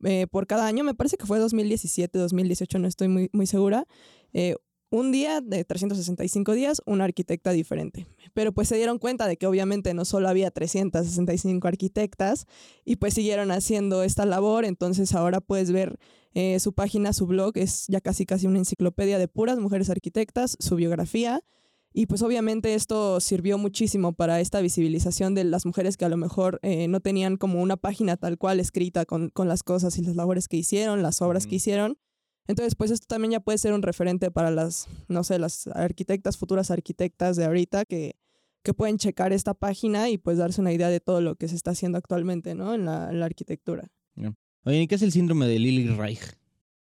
eh, 0.03 0.27
por 0.27 0.47
cada 0.47 0.65
año. 0.65 0.83
Me 0.83 0.93
parece 0.93 1.17
que 1.17 1.25
fue 1.25 1.39
2017, 1.39 2.17
2018, 2.17 2.79
no 2.79 2.88
estoy 2.88 3.07
muy, 3.07 3.29
muy 3.33 3.45
segura. 3.47 3.85
Eh, 4.33 4.55
un 4.91 5.13
día 5.13 5.39
de 5.39 5.63
365 5.63 6.53
días, 6.53 6.81
una 6.85 7.05
arquitecta 7.05 7.51
diferente. 7.51 8.07
Pero 8.33 8.51
pues 8.51 8.67
se 8.67 8.75
dieron 8.75 8.99
cuenta 8.99 9.25
de 9.25 9.38
que 9.38 9.47
obviamente 9.47 9.93
no 9.93 10.03
solo 10.03 10.27
había 10.27 10.51
365 10.51 11.65
arquitectas 11.67 12.45
y 12.83 12.97
pues 12.97 13.13
siguieron 13.13 13.51
haciendo 13.51 14.03
esta 14.03 14.25
labor. 14.25 14.65
Entonces 14.65 15.15
ahora 15.15 15.39
puedes 15.39 15.71
ver 15.71 15.97
eh, 16.33 16.59
su 16.59 16.73
página, 16.73 17.13
su 17.13 17.25
blog, 17.25 17.53
es 17.55 17.85
ya 17.88 18.01
casi 18.01 18.25
casi 18.25 18.47
una 18.47 18.59
enciclopedia 18.59 19.17
de 19.17 19.29
puras 19.29 19.59
mujeres 19.59 19.89
arquitectas, 19.89 20.57
su 20.59 20.75
biografía. 20.75 21.41
Y 21.93 22.07
pues 22.07 22.21
obviamente 22.21 22.73
esto 22.73 23.21
sirvió 23.21 23.57
muchísimo 23.57 24.11
para 24.11 24.41
esta 24.41 24.59
visibilización 24.59 25.35
de 25.35 25.45
las 25.45 25.65
mujeres 25.65 25.95
que 25.95 26.05
a 26.05 26.09
lo 26.09 26.17
mejor 26.17 26.59
eh, 26.63 26.89
no 26.89 26.99
tenían 26.99 27.38
como 27.38 27.61
una 27.61 27.77
página 27.77 28.17
tal 28.17 28.38
cual 28.38 28.59
escrita 28.59 29.05
con, 29.05 29.29
con 29.29 29.47
las 29.47 29.63
cosas 29.63 29.97
y 29.97 30.01
las 30.01 30.17
labores 30.17 30.49
que 30.49 30.57
hicieron, 30.57 31.01
las 31.01 31.21
obras 31.21 31.47
que 31.47 31.55
hicieron. 31.55 31.97
Entonces, 32.47 32.75
pues 32.75 32.91
esto 32.91 33.05
también 33.07 33.31
ya 33.31 33.39
puede 33.39 33.57
ser 33.57 33.73
un 33.73 33.81
referente 33.81 34.31
para 34.31 34.51
las, 34.51 34.88
no 35.07 35.23
sé, 35.23 35.39
las 35.39 35.67
arquitectas, 35.67 36.38
futuras 36.38 36.71
arquitectas 36.71 37.38
de 37.38 37.45
ahorita 37.45 37.85
que, 37.85 38.15
que 38.63 38.73
pueden 38.73 38.97
checar 38.97 39.31
esta 39.33 39.53
página 39.53 40.10
y 40.10 40.17
pues 40.17 40.38
darse 40.38 40.62
una 40.62 40.74
idea 40.74 40.89
de 40.89 41.00
todo 41.00 41.21
lo 41.21 41.36
que 41.36 41.48
se 41.48 41.55
está 41.55 41.71
haciendo 41.71 41.98
actualmente, 41.98 42.55
¿no? 42.55 42.74
En 42.74 42.86
la, 42.86 43.10
en 43.10 43.19
la 43.19 43.25
arquitectura. 43.25 43.88
Oye, 44.63 44.81
¿y 44.81 44.88
¿qué 44.88 44.95
es 44.95 45.01
el 45.01 45.12
síndrome 45.12 45.48
de 45.48 45.57
Lily 45.57 45.88
Reich? 45.95 46.21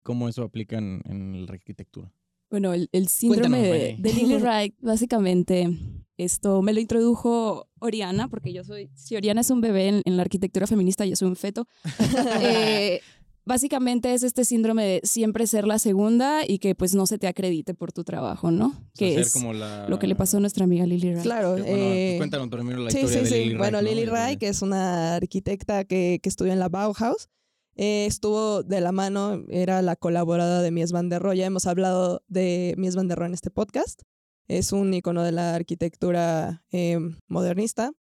¿Cómo 0.03 0.29
eso 0.29 0.43
aplica 0.43 0.79
en, 0.79 1.03
en 1.05 1.47
la 1.47 1.53
arquitectura? 1.53 2.13
Bueno, 2.51 2.73
el, 2.73 2.89
el 2.93 3.09
síndrome 3.09 3.61
de, 3.63 3.97
de 3.99 4.13
Lily 4.15 4.37
Wright, 4.37 4.75
básicamente, 4.81 5.69
esto 6.17 6.63
me 6.63 6.73
lo 6.73 6.81
introdujo 6.81 7.69
Oriana, 7.79 8.29
porque 8.29 8.53
yo 8.53 8.65
soy, 8.65 8.91
si 8.95 9.17
Oriana 9.17 9.43
es 9.43 9.51
un 9.51 9.61
bebé 9.61 9.89
en, 9.89 10.03
en 10.05 10.17
la 10.17 10.23
arquitectura 10.23 10.67
feminista, 10.67 11.05
yo 11.05 11.15
soy 11.15 11.29
un 11.29 11.37
feto. 11.37 11.67
Eh, 12.41 13.01
básicamente 13.49 14.15
es 14.15 14.23
este 14.23 14.45
síndrome 14.45 14.85
de 14.85 15.01
siempre 15.03 15.47
ser 15.49 15.67
la 15.67 15.79
segunda 15.81 16.43
y 16.47 16.59
que 16.61 16.75
pues 16.77 16.95
no 16.95 17.07
se 17.07 17.19
te 17.19 17.27
acredite 17.27 17.75
por 17.75 17.91
tu 17.93 18.05
trabajo, 18.05 18.51
¿no? 18.53 18.67
O 18.67 18.71
sea, 18.73 18.81
Que 18.95 19.11
ser 19.15 19.21
es 19.23 19.33
como 19.33 19.53
la- 19.53 19.89
lo 19.89 19.99
que 19.99 20.07
le 20.07 20.15
pasó 20.15 20.37
a 20.37 20.41
nuestra 20.41 20.65
amiga 20.65 20.87
Lily 20.87 21.11
Wright. 21.11 21.23
Claro. 21.25 21.57
que, 21.57 21.63
bueno, 21.63 21.77
pues 21.77 21.87
eh, 21.97 22.15
cuéntanos 22.19 22.49
primero 22.49 22.79
la 22.81 22.91
sí, 22.91 22.99
historia 22.99 23.19
sí, 23.19 23.25
de 23.25 23.31
sí. 23.31 23.35
Lily 23.35 23.49
Reich. 23.51 23.59
bueno, 23.59 23.83
¿no? 23.83 23.89
Lily 23.89 24.03
Y- 24.03 24.07
Reich, 24.07 24.39
que 24.39 24.49
es 24.49 24.63
una 24.63 25.17
arquitecta 25.17 25.85
que, 25.85 26.21
que 26.23 26.29
estudió 26.29 26.53
en 26.53 26.59
la 26.61 26.69
Bauhaus, 26.69 27.29
eh, 27.77 28.07
estuvo 28.07 28.63
de 28.63 28.81
la 28.81 28.93
mano, 28.93 29.45
era 29.49 29.83
la 29.83 29.97
colaborada 29.97 30.63
de 30.63 30.71
Mies 30.71 30.93
van 30.93 31.09
der 31.09 31.23
Rohe. 31.23 31.37
Ya 31.39 31.47
hemos 31.47 31.67
hablado 31.67 32.23
de 32.29 32.75
Mies 32.77 32.95
van 32.97 33.09
der 33.09 33.19
Rohe 33.19 33.29
en 33.29 33.35
este 33.35 33.51
podcast. 33.51 34.03
Es 34.49 34.73
un 34.73 34.93
icono 34.95 35.23
de 35.23 35.33
la 35.33 35.55
arquitectura 35.55 36.65
eh, 36.73 36.99
modernista. 37.29 37.93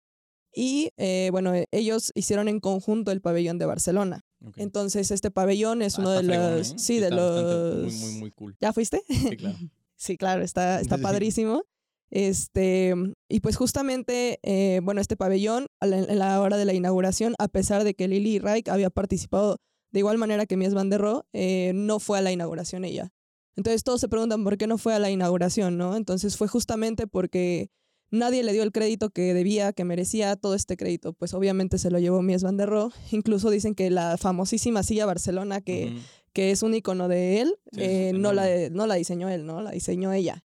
Y 0.54 0.90
eh, 0.98 1.30
bueno, 1.32 1.54
ellos 1.72 2.12
hicieron 2.16 2.48
en 2.48 2.60
conjunto 2.60 3.12
el 3.12 3.22
pabellón 3.22 3.60
de 3.60 3.66
Barcelona. 3.68 4.24
Entonces, 4.56 5.12
este 5.12 5.32
pabellón 5.32 5.82
es 5.82 5.98
Ah, 5.98 6.02
uno 6.02 6.12
de 6.12 6.24
los. 6.24 6.72
¿eh? 6.72 6.76
Sí, 6.78 7.00
de 7.00 7.06
Está 7.08 7.16
los. 7.16 7.84
Muy, 7.94 7.94
muy, 8.12 8.20
muy 8.20 8.32
cool. 8.32 8.56
¿Ya 8.62 8.72
fuiste? 8.74 9.02
Sí, 9.10 9.36
claro. 9.38 9.58
Sí, 10.00 10.16
claro, 10.16 10.44
está, 10.44 10.80
está 10.80 10.98
padrísimo. 11.02 11.64
Este, 12.12 12.94
y 13.30 13.40
pues 13.42 13.58
justamente, 13.58 14.40
eh, 14.44 14.80
bueno, 14.84 15.02
este 15.02 15.18
pabellón, 15.18 15.66
a 15.80 15.88
la- 15.88 15.98
en 16.00 16.20
la 16.20 16.40
hora 16.40 16.56
de 16.58 16.66
la 16.66 16.74
inauguración, 16.74 17.34
a 17.40 17.48
pesar 17.48 17.84
de 17.84 17.96
que 17.96 18.08
Lily 18.08 18.40
Reich 18.40 18.70
había 18.70 18.90
participado 18.90 19.58
de 19.92 20.00
igual 20.00 20.18
manera 20.18 20.46
que 20.46 20.56
Mies 20.56 20.74
van 20.74 20.90
der 20.90 21.02
Rohe, 21.02 21.24
eh, 21.34 21.72
no 21.74 22.00
fue 22.00 22.20
a 22.20 22.22
la 22.22 22.32
inauguración 22.32 22.86
ella. 22.86 23.12
Entonces 23.56 23.84
todos 23.84 24.00
se 24.00 24.08
preguntan 24.08 24.44
por 24.44 24.58
qué 24.58 24.68
no 24.68 24.78
fue 24.78 24.94
a 24.94 25.00
la 25.00 25.10
inauguración, 25.10 25.78
¿no? 25.78 25.96
Entonces 25.96 26.38
fue 26.38 26.48
justamente 26.48 27.08
porque 27.08 27.70
nadie 28.12 28.44
le 28.44 28.54
dio 28.54 28.64
el 28.64 28.72
crédito 28.72 29.10
que 29.10 29.34
debía, 29.34 29.74
que 29.74 29.84
merecía 29.84 30.36
todo 30.36 30.56
este 30.56 30.78
crédito. 30.78 31.14
Pues 31.14 31.34
obviamente 31.34 31.78
se 31.78 31.92
lo 31.92 32.00
llevó 32.00 32.22
Mies 32.22 32.44
van 32.44 32.58
der 32.58 32.70
Rohe. 32.70 32.92
Incluso 33.12 33.50
dicen 33.50 33.76
que 33.76 33.90
la 33.90 34.18
famosísima 34.18 34.84
silla 34.84 35.06
Barcelona, 35.06 35.62
que, 35.62 35.94
que 36.34 36.52
es 36.52 36.64
un 36.64 36.74
icono 36.74 37.08
de 37.08 37.42
él, 37.42 37.56
Sí, 37.72 37.82
eh, 37.82 38.12
no, 38.16 38.34
la, 38.34 38.48
no 38.72 38.88
la 38.88 38.96
diseñó 38.96 39.30
él, 39.30 39.46
¿no? 39.46 39.62
La 39.62 39.72
diseñó 39.72 40.12
ella. 40.14 40.44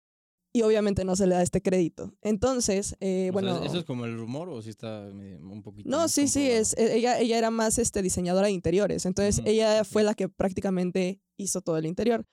y 0.54 0.62
obviamente 0.62 1.04
no 1.04 1.18
se 1.18 1.28
le 1.28 1.36
da 1.36 1.42
este 1.44 1.62
crédito. 1.62 2.14
Entonces, 2.22 2.96
eh, 3.02 3.30
O 3.34 3.40
sea, 3.40 3.52
bueno... 3.52 3.64
¿Eso 3.66 3.80
es 3.80 3.84
como 3.86 4.06
el 4.06 4.18
rumor 4.18 4.48
o 4.50 4.62
sí 4.62 4.70
está 4.70 5.02
un 5.02 5.62
poquito? 5.62 5.90
No, 5.90 6.08
sí, 6.08 6.30
sí, 6.30 6.50
es, 6.50 6.74
e- 6.78 6.96
ella, 6.96 7.20
ella 7.20 7.38
era 7.38 7.52
más 7.52 7.78
este, 7.78 8.02
diseñadora 8.02 8.48
de 8.48 8.54
interiores, 8.54 9.06
entonces 9.06 9.40
Ujú, 9.40 9.50
ella 9.50 9.82
ok. 9.82 9.88
fue 9.88 10.04
la 10.04 10.14
que 10.14 10.30
prácticamente 10.30 11.20
hizo 11.38 11.60
todo 11.62 11.78
el 11.78 11.86
interior. 11.86 12.26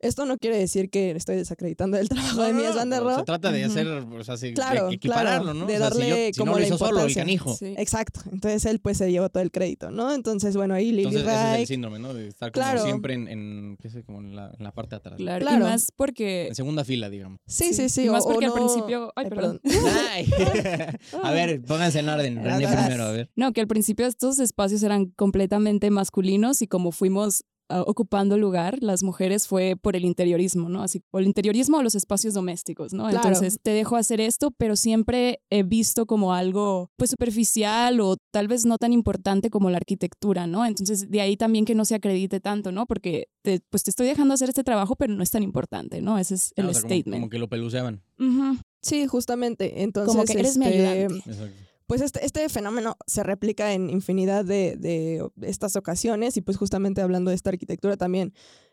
Esto 0.00 0.26
no 0.26 0.36
quiere 0.36 0.58
decir 0.58 0.90
que 0.90 1.12
estoy 1.12 1.36
desacreditando 1.36 1.96
el 1.96 2.08
trabajo 2.10 2.42
de 2.42 2.52
No, 2.52 2.58
Mies 2.58 2.70
no, 2.70 2.76
van 2.76 2.90
der 2.90 3.00
pero 3.02 3.16
Se 3.16 3.24
trata 3.24 3.50
de 3.50 3.64
hacer, 3.64 3.86
o 3.88 4.24
sea, 4.24 4.36
de 4.36 4.52
Claro, 4.52 4.90
equipararlo, 4.90 5.42
claro, 5.52 5.54
¿no? 5.54 5.66
de 5.66 5.74
O 5.76 5.78
sea, 5.78 5.90
si 5.90 5.96
yo- 5.98 6.00
darle 6.08 6.32
si 6.34 6.38
no 6.38 6.44
como 6.44 6.52
lo 6.52 6.58
la 6.60 6.66
hizo 6.66 6.78
solo 6.78 6.88
el 6.90 6.94
importancia. 7.10 7.22
canijo. 7.22 7.54
Sí. 7.56 7.74
Exacto, 7.78 8.20
entonces 8.30 8.64
él 8.66 8.78
pues 8.80 8.98
se 8.98 9.10
llevó 9.10 9.28
todo 9.30 9.42
el 9.42 9.50
crédito, 9.50 9.90
¿no? 9.90 10.12
Entonces, 10.14 10.54
bueno, 10.56 10.74
ahí 10.74 10.90
Lily 10.92 11.04
Entonces 11.04 11.22
ese 11.32 11.54
es 11.54 11.60
el 11.60 11.66
síndrome, 11.66 11.98
¿no? 11.98 12.12
De 12.14 12.28
estar 12.28 12.52
como 12.52 12.62
Claro. 12.64 12.84
siempre 12.84 13.14
en, 13.14 13.28
en, 13.28 13.76
qué 13.80 13.88
sé, 13.88 14.04
como 14.04 14.20
en 14.20 14.36
la, 14.36 14.52
en 14.58 14.62
la 14.64 14.72
parte 14.72 14.90
de 14.90 14.96
atrás. 14.96 15.16
Claro, 15.16 15.44
Claro. 15.46 15.64
y 15.66 15.68
más 15.70 15.90
porque... 15.96 16.48
En 16.48 16.54
segunda 16.54 16.84
fila, 16.84 17.08
digamos. 17.08 17.40
sí, 17.46 17.72
sí, 17.72 17.88
sí. 17.88 18.04
Y 18.04 18.10
más 18.10 18.24
o- 18.24 18.28
o 18.28 18.32
porque 18.32 18.46
al 18.46 18.50
no- 18.50 18.56
principio... 18.56 19.12
Ay, 19.16 19.24
Ay, 19.24 19.30
perdón. 19.30 19.60
Ay. 20.12 20.26
a 21.22 21.30
ver, 21.32 21.62
pónganse 21.62 22.00
en 22.00 22.08
orden. 22.08 22.36
René 22.44 22.66
primero, 22.66 23.04
a 23.04 23.12
ver. 23.12 23.30
No, 23.34 23.52
que 23.52 23.60
al 23.62 23.66
principio 23.66 24.06
estos 24.06 24.38
espacios 24.38 24.82
eran 24.82 25.06
completamente 25.06 25.90
masculinos 25.90 26.60
y 26.62 26.66
como 26.68 26.92
fuimos 26.92 27.44
ocupando 27.68 28.38
lugar, 28.38 28.78
las 28.80 29.02
mujeres 29.02 29.46
fue 29.48 29.76
por 29.80 29.96
el 29.96 30.04
interiorismo, 30.04 30.68
¿no? 30.68 30.82
Así, 30.82 31.02
o 31.10 31.18
el 31.18 31.26
interiorismo 31.26 31.78
o 31.78 31.82
los 31.82 31.94
espacios 31.94 32.34
domésticos, 32.34 32.92
¿no? 32.92 33.08
Claro. 33.08 33.26
Entonces 33.28 33.58
te 33.62 33.70
dejo 33.70 33.96
hacer 33.96 34.20
esto, 34.20 34.50
pero 34.52 34.76
siempre 34.76 35.40
he 35.50 35.62
visto 35.62 36.06
como 36.06 36.32
algo 36.34 36.90
pues 36.96 37.10
superficial 37.10 38.00
o 38.00 38.16
tal 38.32 38.48
vez 38.48 38.64
no 38.66 38.78
tan 38.78 38.92
importante 38.92 39.50
como 39.50 39.70
la 39.70 39.78
arquitectura, 39.78 40.46
¿no? 40.46 40.64
Entonces 40.64 41.10
de 41.10 41.20
ahí 41.20 41.36
también 41.36 41.64
que 41.64 41.74
no 41.74 41.84
se 41.84 41.94
acredite 41.94 42.40
tanto, 42.40 42.72
¿no? 42.72 42.86
Porque 42.86 43.28
te, 43.42 43.60
pues 43.70 43.82
te 43.82 43.90
estoy 43.90 44.06
dejando 44.06 44.34
hacer 44.34 44.48
este 44.48 44.64
trabajo, 44.64 44.96
pero 44.96 45.14
no 45.14 45.22
es 45.22 45.30
tan 45.30 45.42
importante, 45.42 46.00
¿no? 46.00 46.18
Ese 46.18 46.34
es 46.34 46.52
el 46.56 46.66
Ah, 46.66 46.70
o 46.70 46.72
sea, 46.72 46.82
como- 46.82 46.92
statement. 46.94 47.20
Como, 47.22 47.30
que 47.30 47.38
lo 47.38 47.48
peluceaban. 47.48 48.02
Ujú. 48.18 48.58
Sí, 48.82 49.06
justamente. 49.06 49.82
Entonces, 49.82 50.12
Como 50.14 50.24
que 50.24 50.34
eres 50.38 50.56
mi 50.56 50.66
este, 50.66 50.86
ayudante. 50.86 51.30
Exacto. 51.30 51.56
Pues 51.86 52.00
este, 52.00 52.24
este 52.24 52.48
fenómeno 52.48 52.96
se 53.06 53.22
replica 53.22 53.72
en 53.72 53.90
infinidad 53.90 54.44
de, 54.44 54.76
de 54.76 55.28
estas 55.42 55.76
ocasiones 55.76 56.36
y 56.36 56.40
pues 56.40 56.56
justamente 56.56 57.00
hablando 57.00 57.30
de 57.30 57.36
esta 57.36 57.50
arquitectura 57.50 57.96
también. 57.96 58.32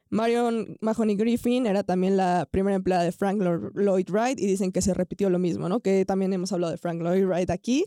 Marion 0.09 0.77
Mahoney 0.79 1.15
Griffin 1.15 1.65
era 1.65 1.81
también 1.83 2.17
la 2.17 2.47
primera 2.51 2.75
empleada 2.75 3.03
de 3.03 3.11
Frank 3.11 3.41
Lo- 3.41 3.71
Lloyd 3.71 4.09
Wright 4.11 4.39
y 4.39 4.45
dicen 4.45 4.71
que 4.71 4.81
se 4.83 4.93
repitió 4.93 5.29
lo 5.31 5.39
mismo, 5.39 5.69
¿no? 5.69 5.79
Que 5.79 6.05
también 6.05 6.33
hemos 6.33 6.51
hablado 6.51 6.69
de 6.71 6.77
Frank 6.77 7.01
Lloyd 7.01 7.25
Wright 7.25 7.49
aquí. 7.49 7.83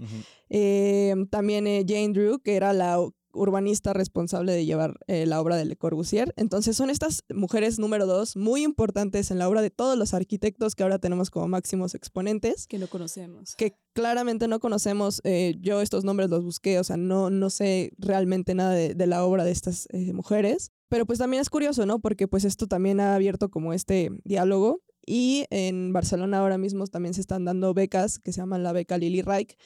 Eh, 0.49 1.15
también 1.31 1.67
eh, 1.69 1.85
Jane 1.87 2.11
Drew, 2.13 2.41
que 2.41 2.57
era 2.57 2.73
la 2.73 2.99
urbanista 3.37 3.93
responsable 3.93 4.53
de 4.53 4.65
llevar 4.67 4.95
eh, 5.07 5.27
la 5.27 5.41
obra 5.41 5.57
de 5.57 5.65
Le 5.65 5.77
Corbusier. 5.77 6.33
Entonces 6.37 6.77
son 6.77 6.91
estas 6.91 7.23
mujeres 7.33 7.79
número 7.79 8.07
dos 8.07 8.37
muy 8.37 8.63
importantes 8.65 9.31
en 9.31 9.39
la 9.39 9.49
obra 9.49 9.63
de 9.63 9.71
todos 9.71 9.97
los 9.97 10.15
arquitectos 10.15 10.75
que 10.75 10.83
ahora 10.83 10.99
tenemos 10.99 11.31
como 11.31 11.49
máximos 11.49 11.95
exponentes 11.95 12.67
Que 12.67 12.79
no 12.79 12.87
conocemos. 12.89 13.55
que 13.57 13.75
claramente 13.93 14.49
no 14.49 14.59
conocemos. 14.61 15.21
eh, 15.25 15.55
yo 15.61 15.81
estos 15.81 16.05
nombres 16.05 16.31
los 16.31 16.45
busqué, 16.45 16.79
o 16.79 16.85
sea, 16.85 16.97
no, 16.97 17.31
no 17.31 17.51
sé 17.51 17.93
realmente 17.99 18.55
nada 18.55 18.73
de, 18.73 18.95
de 18.95 19.07
la 19.07 19.25
obra 19.25 19.45
de 19.45 19.53
estas 19.53 19.87
eh, 19.93 20.13
mujeres. 20.13 20.73
Pero 20.89 21.05
pues 21.07 21.19
también 21.19 21.41
es 21.41 21.51
curioso, 21.51 21.85
¿no? 21.87 21.99
Porque 22.01 22.29
pues 22.29 22.45
esto 22.45 22.67
también 22.69 23.01
ha 23.01 23.15
abierto 23.15 23.51
como 23.51 23.73
este 23.73 24.11
diálogo. 24.25 24.81
Y 25.05 25.45
en 25.51 25.93
Barcelona 25.93 26.39
ahora 26.39 26.59
mismo 26.59 26.85
también 26.87 27.15
se 27.15 27.21
están 27.21 27.45
dando 27.45 27.73
becas 27.75 28.19
que 28.19 28.33
se 28.33 28.41
llaman 28.41 28.63
la 28.65 28.73
beca 28.73 28.99
Lily 28.99 29.23
Reich, 29.23 29.57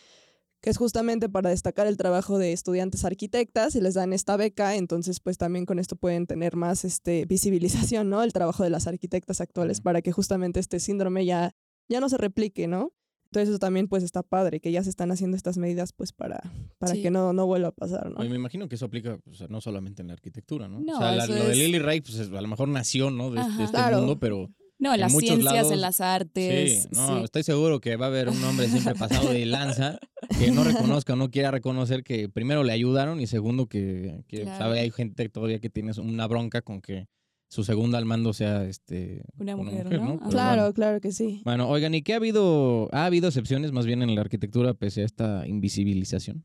que 0.60 0.70
es 0.70 0.76
justamente 0.76 1.28
para 1.28 1.50
destacar 1.50 1.86
el 1.86 1.96
trabajo 1.96 2.38
de 2.38 2.52
estudiantes 2.52 3.04
arquitectas 3.04 3.74
y 3.76 3.80
les 3.80 3.94
dan 3.94 4.12
esta 4.12 4.36
beca, 4.36 4.76
entonces 4.76 5.18
pues 5.20 5.38
también 5.38 5.64
con 5.66 5.78
esto 5.78 5.96
pueden 5.96 6.26
tener 6.26 6.56
más 6.56 6.84
este, 6.84 7.24
visibilización, 7.26 8.10
¿no? 8.10 8.22
El 8.22 8.32
trabajo 8.32 8.62
de 8.62 8.70
las 8.70 8.86
arquitectas 8.86 9.40
actuales 9.40 9.80
para 9.80 10.02
que 10.02 10.12
justamente 10.12 10.60
este 10.60 10.78
síndrome 10.80 11.24
ya, 11.24 11.52
ya 11.88 12.00
no 12.00 12.08
se 12.08 12.18
replique, 12.18 12.66
¿no? 12.68 12.92
Entonces 13.26 13.48
eso 13.50 13.58
también 13.60 13.86
pues 13.86 14.02
está 14.02 14.22
padre, 14.24 14.58
que 14.60 14.72
ya 14.72 14.82
se 14.82 14.90
están 14.90 15.12
haciendo 15.12 15.36
estas 15.36 15.56
medidas 15.56 15.92
pues 15.92 16.12
para, 16.12 16.40
para 16.78 16.94
Sí. 16.94 17.00
que 17.02 17.12
no, 17.12 17.32
no 17.32 17.46
vuelva 17.46 17.68
a 17.68 17.72
pasar, 17.72 18.10
¿no? 18.10 18.16
Oye, 18.18 18.28
me 18.28 18.34
imagino 18.34 18.68
que 18.68 18.74
eso 18.74 18.86
aplica 18.86 19.18
o 19.30 19.34
sea, 19.34 19.46
no 19.48 19.60
solamente 19.60 20.02
en 20.02 20.08
la 20.08 20.14
arquitectura, 20.14 20.66
¿no? 20.68 20.80
No, 20.80 20.94
o 20.96 20.98
sea, 20.98 21.12
la- 21.12 21.26
lo 21.26 21.34
de 21.46 21.54
Lily 21.54 21.78
Ray, 21.78 22.00
pues 22.00 22.16
es- 22.18 22.28
a 22.32 22.40
lo 22.40 22.48
mejor 22.48 22.66
nació, 22.68 23.10
¿no? 23.12 23.30
De, 23.30 23.40
este 23.40 23.66
Claro. 23.70 23.98
mundo, 23.98 24.18
pero 24.18 24.50
No, 24.80 24.92
en 24.94 25.00
las 25.00 25.12
ciencias, 25.16 25.54
lados- 25.54 25.72
en 25.72 25.80
las 25.80 26.00
artes. 26.00 26.82
sí, 26.84 26.88
no, 26.92 27.18
sí. 27.18 27.24
estoy 27.24 27.42
seguro 27.44 27.80
que 27.80 27.96
va 27.96 28.06
a 28.06 28.08
haber 28.08 28.28
un 28.30 28.42
hombre 28.44 28.66
siempre 28.68 28.94
pasado 28.94 29.30
de 29.32 29.44
lanza 29.46 29.98
que 30.38 30.50
no 30.50 30.64
reconozca 30.64 31.12
o 31.12 31.16
no 31.16 31.30
quiera 31.30 31.50
reconocer 31.50 32.02
que 32.02 32.28
primero 32.28 32.64
le 32.64 32.72
ayudaron 32.72 33.20
y 33.20 33.26
segundo 33.26 33.66
que, 33.66 34.24
que 34.26 34.42
Claro. 34.42 34.58
sabe, 34.58 34.80
hay 34.80 34.90
gente 34.90 35.28
todavía 35.28 35.60
que 35.60 35.70
tiene 35.70 35.92
una 36.00 36.26
bronca 36.26 36.62
con 36.62 36.80
que 36.80 37.06
su 37.48 37.64
segunda 37.64 37.98
al 37.98 38.04
mando 38.04 38.32
sea 38.32 38.64
este 38.64 39.22
Una 39.38 39.56
mujer, 39.56 39.86
¿no? 40.00 40.18
Claro, 40.30 40.62
bueno. 40.62 40.72
claro 40.74 41.00
que 41.00 41.10
sí. 41.12 41.42
Bueno, 41.44 41.68
oigan, 41.68 41.94
¿y 41.94 42.02
qué 42.02 42.12
ha 42.14 42.16
habido? 42.16 42.88
¿Ha 42.92 43.06
habido 43.06 43.26
excepciones 43.28 43.72
más 43.72 43.86
bien 43.86 44.02
en 44.02 44.14
la 44.14 44.20
arquitectura 44.20 44.72
pese 44.72 45.02
a 45.02 45.04
esta 45.04 45.46
invisibilización? 45.48 46.44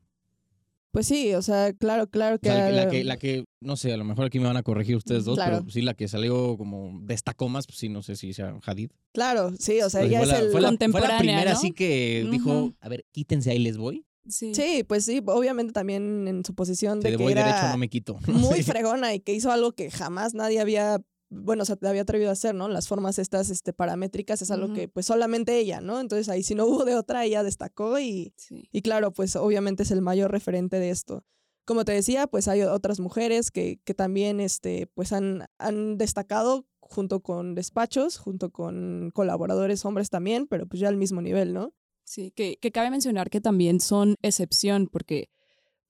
Pues 0.95 1.07
sí, 1.07 1.33
o 1.33 1.41
sea, 1.41 1.73
claro, 1.73 2.07
claro 2.09 2.37
O 2.37 2.39
que... 2.39 2.47
sea, 2.47 2.69
la 2.71 2.87
que, 2.87 3.03
la 3.03 3.17
que, 3.17 3.43
no 3.59 3.75
sé, 3.75 3.91
a 3.91 3.97
lo 3.97 4.05
mejor 4.05 4.27
aquí 4.27 4.39
me 4.39 4.45
van 4.47 4.55
a 4.55 4.63
corregir 4.63 4.95
ustedes 4.95 5.25
dos, 5.25 5.35
Claro. 5.35 5.57
pero 5.59 5.69
sí 5.69 5.81
la 5.81 5.93
que 5.93 6.07
salió 6.07 6.55
como 6.57 7.01
destacó 7.01 7.49
más, 7.49 7.67
pues 7.67 7.79
sí, 7.79 7.89
no 7.89 8.01
sé 8.01 8.15
si 8.15 8.31
sea 8.31 8.57
Hadid. 8.65 8.91
Claro, 9.13 9.51
sí, 9.59 9.81
o 9.81 9.89
sea, 9.89 9.99
Pues 9.99 10.09
ella 10.11 10.19
fue, 10.19 10.27
es 10.27 10.31
la, 10.31 10.39
el... 10.39 10.39
fue, 10.39 10.45
la, 10.45 10.51
fue 10.51 10.61
la 10.61 10.67
Contemporánea, 10.69 11.17
primera 11.17 11.51
¿no? 11.51 11.57
así 11.57 11.73
que 11.73 12.25
dijo, 12.31 12.73
a 12.79 12.87
ver, 12.87 13.03
quítense, 13.11 13.51
ahí 13.51 13.59
les 13.59 13.75
voy. 13.75 14.05
Sí. 14.29 14.55
Sí, 14.55 14.85
pues 14.87 15.03
sí, 15.03 15.21
obviamente 15.25 15.73
también 15.73 16.29
en 16.29 16.45
su 16.45 16.55
posición 16.55 17.01
Si 17.01 17.09
de 17.09 17.17
que 17.17 17.21
voy 17.23 17.33
era 17.33 17.45
derecho, 17.45 17.67
no 17.73 17.77
me 17.77 17.89
quito. 17.89 18.17
muy 18.27 18.63
fregona 18.63 19.13
y 19.13 19.19
que 19.19 19.33
hizo 19.33 19.51
algo 19.51 19.73
que 19.73 19.91
jamás 19.91 20.33
nadie 20.33 20.61
había, 20.61 21.01
bueno, 21.29 21.63
te 21.65 21.87
había 21.87 22.03
atrevido 22.03 22.29
a 22.29 22.33
hacer, 22.33 22.53
¿no? 22.55 22.67
Las 22.67 22.87
formas 22.87 23.19
estas 23.19 23.49
este, 23.49 23.73
paramétricas 23.73 24.41
es 24.41 24.51
algo 24.51 24.73
que 24.73 24.87
pues 24.87 25.05
solamente 25.05 25.57
ella, 25.57 25.81
¿no? 25.81 25.99
Entonces 25.99 26.29
ahí 26.29 26.43
si 26.43 26.55
no 26.55 26.65
hubo 26.65 26.85
de 26.85 26.95
otra, 26.95 27.25
ella 27.25 27.43
destacó 27.43 27.99
y, 27.99 28.33
Sí. 28.37 28.69
y 28.71 28.81
claro, 28.81 29.11
pues 29.11 29.35
obviamente 29.35 29.83
es 29.83 29.91
el 29.91 30.01
mayor 30.01 30.31
referente 30.31 30.79
de 30.79 30.89
esto. 30.91 31.25
Como 31.65 31.83
te 31.83 31.93
decía, 31.93 32.27
pues 32.27 32.47
hay 32.47 32.61
otras 32.61 32.99
mujeres 32.99 33.49
que, 33.49 33.79
que 33.83 33.95
también 33.95 34.39
este, 34.39 34.87
pues 34.93 35.11
han, 35.13 35.47
han 35.57 35.97
destacado 35.97 36.67
junto 36.79 37.21
con 37.21 37.55
despachos, 37.55 38.17
junto 38.19 38.51
con 38.51 39.09
colaboradores 39.13 39.83
hombres 39.85 40.11
también, 40.11 40.45
pero 40.45 40.67
pues 40.67 40.79
ya 40.79 40.89
al 40.89 40.97
mismo 40.97 41.21
nivel, 41.21 41.53
¿no? 41.53 41.73
Sí, 42.03 42.29
que, 42.29 42.57
que 42.61 42.71
cabe 42.71 42.91
mencionar 42.91 43.31
que 43.31 43.41
también 43.41 43.79
son 43.79 44.15
excepción 44.21 44.87
porque 44.91 45.31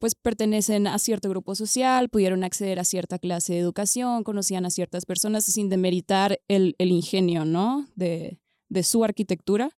pues 0.05 0.13
pertenecen 0.13 0.85
a 0.85 0.99
cierto 0.99 1.29
grupo 1.29 1.55
social, 1.55 2.09
pudieron 2.09 2.43
acceder 2.43 2.77
a 2.77 2.83
cierta 2.83 3.17
clase 3.17 3.53
de 3.53 3.59
educación, 3.59 4.23
conocían 4.23 4.63
a 4.63 4.69
ciertas 4.69 5.03
personas 5.03 5.45
sin 5.45 5.67
demeritar 5.67 6.39
el, 6.47 6.75
el 6.77 6.91
ingenio, 6.91 7.43
¿no? 7.43 7.87
De, 7.95 8.39
de 8.69 8.83
su 8.83 9.03
arquitectura, 9.03 9.71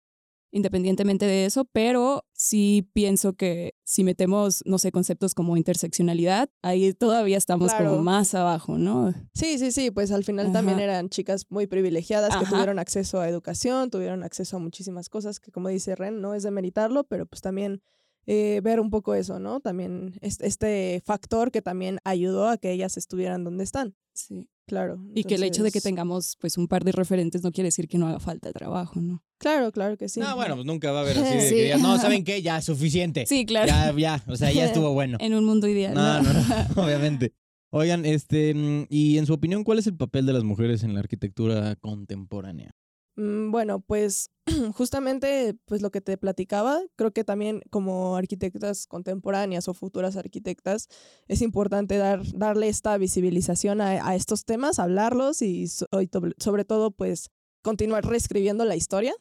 independientemente 0.50 1.26
de 1.26 1.44
eso, 1.44 1.64
pero 1.66 2.24
sí 2.32 2.90
pienso 2.92 3.34
que 3.34 3.74
si 3.84 4.02
metemos, 4.02 4.64
no 4.66 4.78
sé, 4.78 4.90
conceptos 4.90 5.32
como 5.32 5.56
interseccionalidad, 5.56 6.50
ahí 6.60 6.92
todavía 6.92 7.38
estamos 7.38 7.70
Claro. 7.72 7.90
como 7.90 8.02
más 8.02 8.34
abajo, 8.34 8.78
¿no? 8.78 9.14
Sí, 9.32 9.60
sí, 9.60 9.70
sí, 9.70 9.92
pues 9.92 10.10
al 10.10 10.24
final 10.24 10.50
también 10.50 10.80
eran 10.80 11.08
chicas 11.08 11.44
muy 11.50 11.68
privilegiadas 11.68 12.36
que 12.36 12.46
tuvieron 12.46 12.80
acceso 12.80 13.20
a 13.20 13.28
educación, 13.28 13.90
tuvieron 13.90 14.24
acceso 14.24 14.56
a 14.56 14.58
muchísimas 14.58 15.08
cosas 15.08 15.38
que 15.38 15.52
como 15.52 15.68
dice 15.68 15.94
Ren, 15.94 16.20
no 16.20 16.34
es 16.34 16.42
de 16.42 16.50
meritarlo, 16.50 17.04
pero 17.04 17.26
pues 17.26 17.42
también 17.42 17.80
eh, 18.26 18.60
ver 18.62 18.80
un 18.80 18.90
poco 18.90 19.14
eso, 19.14 19.38
¿no? 19.38 19.60
También 19.60 20.14
es- 20.20 20.40
este 20.40 21.00
factor 21.04 21.50
que 21.52 21.62
también 21.62 21.98
ayudó 22.04 22.48
a 22.48 22.58
que 22.58 22.72
ellas 22.72 22.96
estuvieran 22.96 23.44
donde 23.44 23.62
están, 23.64 23.94
Sí. 24.14 24.48
claro. 24.66 24.98
Y 25.14 25.24
que 25.24 25.36
el 25.36 25.42
hecho 25.44 25.62
de 25.62 25.70
que 25.70 25.80
tengamos 25.80 26.36
pues 26.40 26.58
un 26.58 26.66
par 26.68 26.82
de 26.84 26.92
referentes 26.92 27.42
no 27.44 27.52
quiere 27.52 27.68
decir 27.68 27.86
que 27.86 27.98
no 27.98 28.08
haga 28.08 28.18
falta 28.18 28.52
trabajo, 28.52 29.00
¿no? 29.00 29.22
Claro, 29.38 29.70
claro 29.70 29.96
que 29.96 30.08
sí. 30.08 30.18
No, 30.20 30.34
bueno, 30.34 30.54
pues 30.56 30.66
nunca 30.66 30.90
va 30.92 30.98
a 30.98 31.02
haber 31.02 31.18
así 31.18 31.34
de 31.36 31.48
Sí. 31.48 31.54
que 31.54 31.62
digas, 31.64 31.80
no, 31.80 31.98
¿saben 31.98 32.24
qué? 32.24 32.42
Ya, 32.42 32.60
suficiente. 32.62 33.26
Sí, 33.26 33.46
claro. 33.46 33.68
Ya, 33.68 33.92
ya, 33.96 34.24
o 34.26 34.34
sea, 34.36 34.50
ya 34.50 34.64
estuvo 34.82 34.92
bueno. 34.92 35.18
En 35.20 35.34
un 35.34 35.44
mundo 35.44 35.68
ideal. 35.68 35.94
No, 35.94 36.22
no, 36.22 36.32
no, 36.32 36.82
obviamente. 36.82 37.32
Oigan, 37.70 38.06
este, 38.06 38.54
mm, 38.54 38.86
y 38.88 39.18
en 39.18 39.26
su 39.26 39.34
opinión, 39.34 39.62
¿cuál 39.64 39.78
es 39.78 39.86
el 39.86 39.96
papel 39.96 40.24
de 40.24 40.32
las 40.32 40.44
mujeres 40.44 40.82
en 40.82 40.94
la 40.94 41.00
arquitectura 41.00 41.76
contemporánea? 41.76 42.70
Mm, 43.16 43.50
Bueno, 43.50 43.80
pues 43.80 44.30
justamente 44.74 45.56
pues 45.64 45.82
lo 45.82 45.90
que 45.90 46.00
te 46.00 46.16
platicaba, 46.18 46.80
creo 46.96 47.12
que 47.12 47.24
también 47.24 47.62
como 47.70 48.16
arquitectas 48.16 48.86
contemporáneas 48.86 49.68
o 49.68 49.74
futuras 49.74 50.16
arquitectas 50.16 50.88
es 51.28 51.42
importante 51.42 51.96
dar, 51.96 52.20
darle 52.34 52.68
esta 52.68 52.96
visibilización 52.98 53.80
a, 53.80 54.06
a 54.08 54.14
estos 54.14 54.44
temas, 54.44 54.78
hablarlos 54.78 55.42
y, 55.42 55.64
y 55.64 56.10
sobre 56.38 56.64
todo 56.64 56.90
pues 56.90 57.30
continuar 57.62 58.04
reescribiendo 58.06 58.64
la 58.64 58.76
historia 58.76 59.14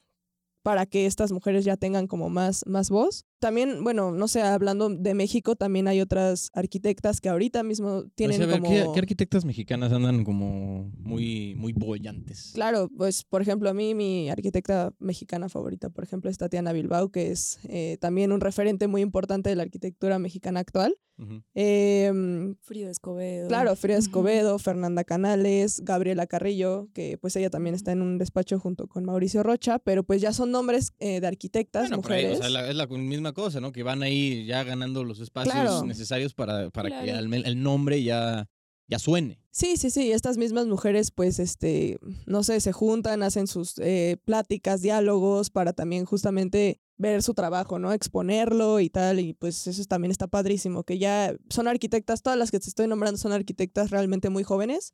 para 0.65 0.87
que 0.87 1.05
estas 1.05 1.31
mujeres 1.31 1.63
ya 1.63 1.77
tengan 1.77 2.07
como 2.07 2.27
más, 2.27 2.63
más 2.65 2.89
voz. 2.89 3.23
También, 3.37 3.83
bueno, 3.83 4.09
no 4.09 4.27
sé, 4.27 4.41
hablando 4.41 4.89
de 4.89 5.13
México, 5.13 5.55
también 5.55 5.87
hay 5.87 6.01
otras 6.01 6.49
arquitectas 6.55 7.21
que 7.21 7.29
ahorita 7.29 7.61
mismo 7.61 8.05
tienen 8.15 8.41
O 8.41 8.45
sea, 8.47 8.59
como... 8.59 8.71
¿qué, 8.71 8.83
qué 8.91 8.99
arquitectas 8.99 9.45
mexicanas 9.45 9.93
andan 9.93 10.23
como 10.23 10.91
muy, 10.97 11.53
muy 11.53 11.71
bollantes? 11.71 12.49
Claro, 12.55 12.89
pues 12.97 13.25
por 13.25 13.43
ejemplo, 13.43 13.69
a 13.69 13.75
mí 13.75 13.93
mi 13.93 14.31
arquitecta 14.31 14.91
mexicana 14.97 15.49
favorita, 15.49 15.91
por 15.91 16.03
ejemplo, 16.03 16.31
es 16.31 16.39
Tatiana 16.39 16.73
Bilbao, 16.73 17.11
que 17.11 17.29
es 17.29 17.59
eh, 17.69 17.99
también 18.01 18.31
un 18.31 18.41
referente 18.41 18.87
muy 18.87 19.01
importante 19.01 19.51
de 19.51 19.55
la 19.57 19.61
arquitectura 19.61 20.17
mexicana 20.17 20.61
actual. 20.61 20.95
Ujú. 21.17 21.41
Em, 21.53 22.55
Frida 22.61 22.89
Escobedo. 22.89 23.47
Claro, 23.47 23.75
Frida. 23.75 23.97
Escobedo, 23.97 24.59
Fernanda 24.59 25.03
Canales, 25.03 25.81
Gabriela 25.83 26.27
Carrillo, 26.27 26.89
que 26.93 27.17
pues 27.17 27.35
ella 27.35 27.49
también 27.49 27.73
está 27.75 27.91
en 27.91 28.01
un 28.01 28.17
despacho 28.17 28.59
junto 28.59 28.87
con 28.87 29.05
Mauricio 29.05 29.41
Rocha, 29.43 29.79
pero 29.79 30.03
pues 30.03 30.21
ya 30.21 30.33
son 30.33 30.51
nombres 30.51 30.93
eh, 30.99 31.21
de 31.21 31.27
arquitectas, 31.27 31.89
Bueno, 31.89 31.95
ahí, 32.07 32.23
mujeres. 32.23 32.39
o 32.39 32.41
sea, 32.41 32.49
la- 32.49 32.69
es 32.69 32.75
la 32.75 32.87
misma 32.87 33.33
cosa, 33.33 33.59
¿no? 33.61 33.71
Que 33.71 33.83
van 33.83 34.03
ahí 34.03 34.45
ya 34.45 34.63
ganando 34.63 35.03
los 35.03 35.19
espacios 35.19 35.53
Claro. 35.53 35.85
necesarios 35.85 36.33
para, 36.33 36.69
para 36.69 36.89
que 36.89 37.05
Claro. 37.11 37.33
el 37.33 37.63
nombre 37.63 38.03
ya, 38.03 38.47
ya 38.87 38.99
suene. 38.99 39.39
Sí, 39.51 39.77
sí, 39.77 39.89
sí, 39.89 40.11
estas 40.11 40.37
mismas 40.37 40.67
mujeres 40.67 41.11
pues 41.11 41.39
este, 41.39 41.97
no 42.25 42.43
sé, 42.43 42.59
se 42.59 42.73
juntan, 42.73 43.23
hacen 43.23 43.47
sus 43.47 43.75
eh, 43.79 44.17
pláticas, 44.25 44.81
diálogos 44.81 45.49
para 45.49 45.71
también 45.71 46.03
justamente 46.03 46.81
ver 46.97 47.21
su 47.21 47.33
trabajo, 47.33 47.77
¿no? 47.79 47.91
Exponerlo 47.91 48.79
y 48.79 48.89
tal, 48.89 49.19
y 49.19 49.33
pues 49.33 49.67
eso 49.67 49.83
también 49.85 50.11
está 50.11 50.27
padrísimo, 50.27 50.83
que 50.83 50.97
ya 50.97 51.35
son 51.49 51.67
arquitectas, 51.67 52.21
todas 52.21 52.39
las 52.39 52.51
que 52.51 52.59
te 52.59 52.69
estoy 52.69 52.87
nombrando 52.87 53.17
son 53.17 53.33
arquitectas 53.33 53.91
realmente 53.91 54.29
muy 54.29 54.43
jóvenes, 54.43 54.93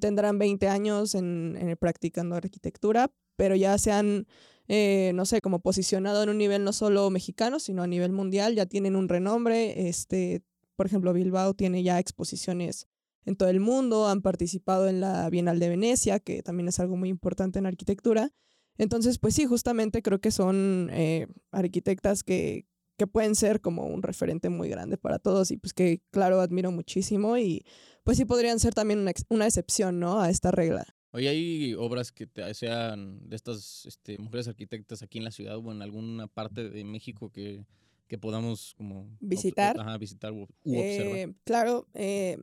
tendrán 0.00 0.38
20 0.38 0.68
años 0.68 1.14
en, 1.14 1.56
en 1.60 1.76
practicando 1.76 2.36
arquitectura, 2.36 3.12
pero 3.36 3.56
ya 3.56 3.76
se 3.78 3.92
han, 3.92 4.26
eh, 4.68 5.12
no 5.14 5.26
sé, 5.26 5.40
como 5.40 5.60
posicionado 5.60 6.22
en 6.22 6.30
un 6.30 6.38
nivel 6.38 6.64
no 6.64 6.72
solo 6.72 7.10
mexicano, 7.10 7.60
sino 7.60 7.82
a 7.82 7.86
nivel 7.86 8.12
mundial, 8.12 8.54
ya 8.54 8.66
tienen 8.66 8.96
un 8.96 9.08
renombre, 9.08 9.88
este, 9.88 10.42
por 10.76 10.86
ejemplo, 10.86 11.12
Bilbao 11.12 11.54
tiene 11.54 11.82
ya 11.82 11.98
exposiciones 11.98 12.88
en 13.26 13.36
todo 13.36 13.48
el 13.48 13.60
mundo, 13.60 14.08
han 14.08 14.22
participado 14.22 14.88
en 14.88 15.00
la 15.00 15.28
Bienal 15.30 15.58
de 15.58 15.68
Venecia, 15.68 16.20
que 16.20 16.42
también 16.42 16.68
es 16.68 16.80
algo 16.80 16.96
muy 16.96 17.08
importante 17.08 17.58
en 17.58 17.66
arquitectura. 17.66 18.32
Entonces, 18.78 19.18
pues 19.18 19.34
sí, 19.34 19.46
justamente 19.46 20.02
creo 20.02 20.20
que 20.20 20.30
son 20.30 20.88
eh, 20.92 21.26
arquitectas 21.52 22.22
que, 22.22 22.66
que 22.96 23.06
pueden 23.06 23.34
ser 23.34 23.60
como 23.60 23.86
un 23.86 24.02
referente 24.02 24.48
muy 24.48 24.68
grande 24.68 24.96
para 24.98 25.18
todos 25.18 25.50
y 25.50 25.56
pues 25.56 25.72
que, 25.72 26.00
claro, 26.10 26.40
admiro 26.40 26.70
muchísimo 26.72 27.36
y 27.38 27.64
pues 28.02 28.16
sí 28.18 28.24
podrían 28.24 28.58
ser 28.60 28.74
también 28.74 29.00
una, 29.00 29.10
ex- 29.10 29.26
una 29.30 29.46
excepción, 29.46 30.00
¿no? 30.00 30.20
A 30.20 30.30
esta 30.30 30.50
regla. 30.50 30.84
Oye, 31.12 31.28
¿hay 31.28 31.74
obras 31.74 32.10
que 32.10 32.26
te- 32.26 32.52
sean 32.54 33.28
de 33.28 33.36
estas 33.36 33.86
este, 33.86 34.18
mujeres 34.18 34.48
arquitectas 34.48 35.02
aquí 35.02 35.18
en 35.18 35.24
la 35.24 35.30
ciudad 35.30 35.56
o 35.56 35.70
en 35.72 35.80
alguna 35.80 36.26
parte 36.26 36.68
de 36.68 36.82
México 36.84 37.30
que, 37.30 37.64
que 38.08 38.18
podamos 38.18 38.74
como... 38.76 39.04
obs- 39.04 39.16
Visitar. 39.20 39.78
Ajá, 39.78 39.96
visitar 39.98 40.32
u, 40.32 40.48
u 40.64 40.78
observar? 40.78 41.16
Eh, 41.18 41.34
claro, 41.44 41.86
eh, 41.94 42.36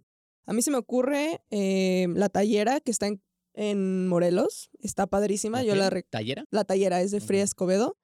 a 0.46 0.54
mí 0.54 0.62
se 0.62 0.72
me 0.72 0.78
ocurre 0.78 1.42
eh, 1.52 2.08
la 2.16 2.30
tallera 2.30 2.80
que 2.80 2.92
está 2.92 3.08
en, 3.08 3.22
en 3.54 4.08
Morelos, 4.08 4.70
está 4.80 5.08
padrísima, 5.08 5.64
yo 5.64 5.74
qué? 5.74 5.80
la... 5.80 6.02
¿Tallera? 6.10 6.46
La 6.52 6.64
tallera 6.64 7.02
es 7.02 7.12
de 7.12 7.20
Frida. 7.22 7.44
Escobedo. 7.44 7.98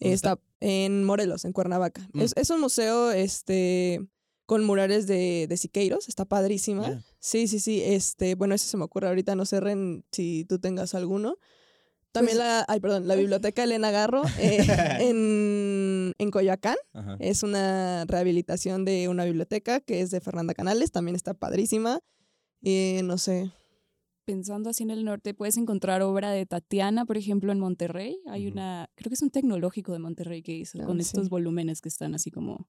¿Dónde 0.00 0.14
está? 0.14 0.32
Está 0.32 0.44
en 0.60 1.04
Morelos, 1.04 1.44
en 1.44 1.52
Cuernavaca. 1.52 2.08
Mm. 2.12 2.20
Es, 2.20 2.32
es 2.36 2.50
un 2.50 2.60
museo 2.60 3.10
este, 3.10 4.00
con 4.46 4.64
murales 4.64 5.06
de, 5.06 5.46
de 5.48 5.56
Siqueiros, 5.56 6.08
está 6.08 6.24
padrísima. 6.24 7.04
Sí, 7.18 7.48
sí, 7.48 7.60
sí. 7.60 7.82
Este, 7.84 8.34
bueno, 8.34 8.54
eso 8.54 8.66
se 8.68 8.76
me 8.76 8.84
ocurre 8.84 9.08
ahorita, 9.08 9.34
no 9.34 9.44
sé, 9.44 9.60
Ren, 9.60 10.04
si 10.12 10.44
tú 10.44 10.58
tengas 10.58 10.94
alguno. 10.94 11.36
También 12.12 12.38
Pues- 12.38 12.46
la, 12.46 12.64
ay, 12.68 12.80
perdón, 12.80 13.06
la 13.06 13.14
biblioteca 13.16 13.64
Elena 13.64 13.90
Garro 13.90 14.22
eh, 14.38 14.66
en, 15.00 16.14
en 16.18 16.30
Coyoacán. 16.30 16.76
Ajá. 16.94 17.16
Es 17.20 17.42
una 17.42 18.04
rehabilitación 18.06 18.84
de 18.84 19.08
una 19.08 19.24
biblioteca 19.24 19.80
que 19.80 20.00
es 20.00 20.10
de 20.10 20.20
Fernanda 20.20 20.54
Canales, 20.54 20.90
también 20.90 21.14
está 21.16 21.34
padrísima. 21.34 22.00
Y 22.62 23.00
no 23.04 23.18
sé. 23.18 23.52
Pensando 24.28 24.68
así 24.68 24.82
en 24.82 24.90
el 24.90 25.06
norte, 25.06 25.32
puedes 25.32 25.56
encontrar 25.56 26.02
obra 26.02 26.30
de 26.30 26.44
Tatiana, 26.44 27.06
por 27.06 27.16
ejemplo, 27.16 27.50
en 27.50 27.58
Monterrey. 27.60 28.20
Hay 28.26 28.46
una, 28.46 28.90
creo 28.94 29.08
que 29.08 29.14
es 29.14 29.22
un 29.22 29.30
tecnológico 29.30 29.94
de 29.94 30.00
Monterrey 30.00 30.42
que 30.42 30.52
hizo, 30.54 30.78
Ah, 30.82 30.84
con 30.84 30.96
sí. 30.98 31.00
estos 31.00 31.30
volúmenes 31.30 31.80
que 31.80 31.88
están 31.88 32.14
así 32.14 32.30
como 32.30 32.68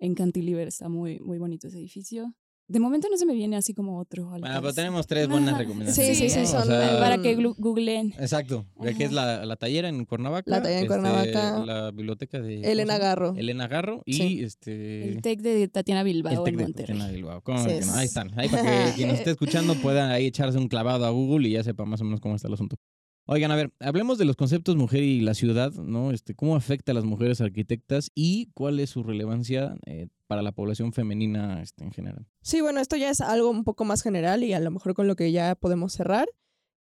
en 0.00 0.16
cantilever. 0.16 0.66
Está 0.66 0.88
muy, 0.88 1.20
muy 1.20 1.38
bonito 1.38 1.68
ese 1.68 1.78
edificio. 1.78 2.34
De 2.66 2.80
momento 2.80 3.08
no 3.10 3.18
se 3.18 3.26
me 3.26 3.34
viene 3.34 3.56
así 3.56 3.74
como 3.74 3.98
otro. 3.98 4.26
Bueno, 4.30 4.46
pero 4.62 4.72
tenemos 4.72 5.06
tres 5.06 5.28
buenas 5.28 5.50
Ajá. 5.50 5.58
recomendaciones. 5.58 6.16
Sí, 6.16 6.28
sí, 6.30 6.34
sí, 6.34 6.46
son, 6.46 6.66
sea, 6.66 6.98
Para 6.98 7.18
que 7.20 7.34
googleen. 7.34 8.14
Exacto, 8.18 8.66
de 8.80 8.94
que 8.94 9.04
es 9.04 9.12
la, 9.12 9.44
la 9.44 9.56
tallera 9.56 9.88
en 9.90 10.04
Cuernavaca. 10.06 10.50
La 10.50 10.62
tallera 10.62 10.78
en 10.80 10.84
este, 10.84 10.88
Cuernavaca. 10.88 11.64
La 11.66 11.90
biblioteca 11.90 12.40
de... 12.40 12.54
¿cómo 12.54 12.64
se 12.64 12.72
Elena? 12.72 12.98
Garro. 12.98 13.34
Elena 13.36 13.68
Garro 13.68 14.02
y 14.06 14.12
Sí. 14.14 14.42
este... 14.42 15.08
El 15.08 15.20
TEC 15.20 15.40
de 15.42 15.68
Tatiana 15.68 16.00
el 16.00 16.06
Bilbao 16.06 16.42
Tec 16.42 16.56
de 16.56 16.62
Monterrey. 16.62 16.96
Tatiana 16.96 17.12
Bilbao. 17.12 17.42
¿Cómo 17.42 17.58
Sí, 17.62 17.70
es. 17.70 17.88
Ahí 17.94 18.06
están. 18.06 18.30
Ahí 18.38 18.48
para 18.48 18.62
que 18.62 18.92
quien 18.94 19.08
nos 19.08 19.18
esté 19.18 19.30
escuchando 19.32 19.74
pueda 19.74 20.10
ahí 20.10 20.26
echarse 20.26 20.56
un 20.56 20.68
clavado 20.68 21.04
a 21.04 21.10
Google 21.10 21.48
y 21.48 21.52
ya 21.52 21.62
sepa 21.62 21.84
más 21.84 22.00
o 22.00 22.04
menos 22.04 22.20
cómo 22.20 22.34
está 22.34 22.48
el 22.48 22.54
asunto. 22.54 22.76
Oigan, 23.26 23.50
a 23.50 23.56
ver, 23.56 23.72
hablemos 23.80 24.18
de 24.18 24.26
los 24.26 24.36
conceptos 24.36 24.76
mujer 24.76 25.02
y 25.02 25.20
la 25.20 25.32
ciudad, 25.32 25.72
¿no? 25.72 26.10
Este, 26.10 26.34
¿Cómo 26.34 26.56
afecta 26.56 26.92
a 26.92 26.94
las 26.94 27.04
mujeres 27.04 27.40
arquitectas 27.40 28.10
y 28.14 28.50
cuál 28.52 28.78
es 28.80 28.90
su 28.90 29.02
relevancia 29.02 29.76
eh, 29.86 30.08
para 30.26 30.42
la 30.42 30.52
población 30.52 30.92
femenina 30.92 31.62
este, 31.62 31.84
en 31.84 31.92
general? 31.92 32.26
Sí, 32.42 32.60
bueno, 32.60 32.80
esto 32.80 32.96
ya 32.96 33.08
es 33.08 33.22
algo 33.22 33.48
un 33.48 33.64
poco 33.64 33.86
más 33.86 34.02
general 34.02 34.44
y 34.44 34.52
a 34.52 34.60
lo 34.60 34.70
mejor 34.70 34.92
con 34.92 35.08
lo 35.08 35.16
que 35.16 35.32
ya 35.32 35.54
podemos 35.54 35.94
cerrar. 35.94 36.28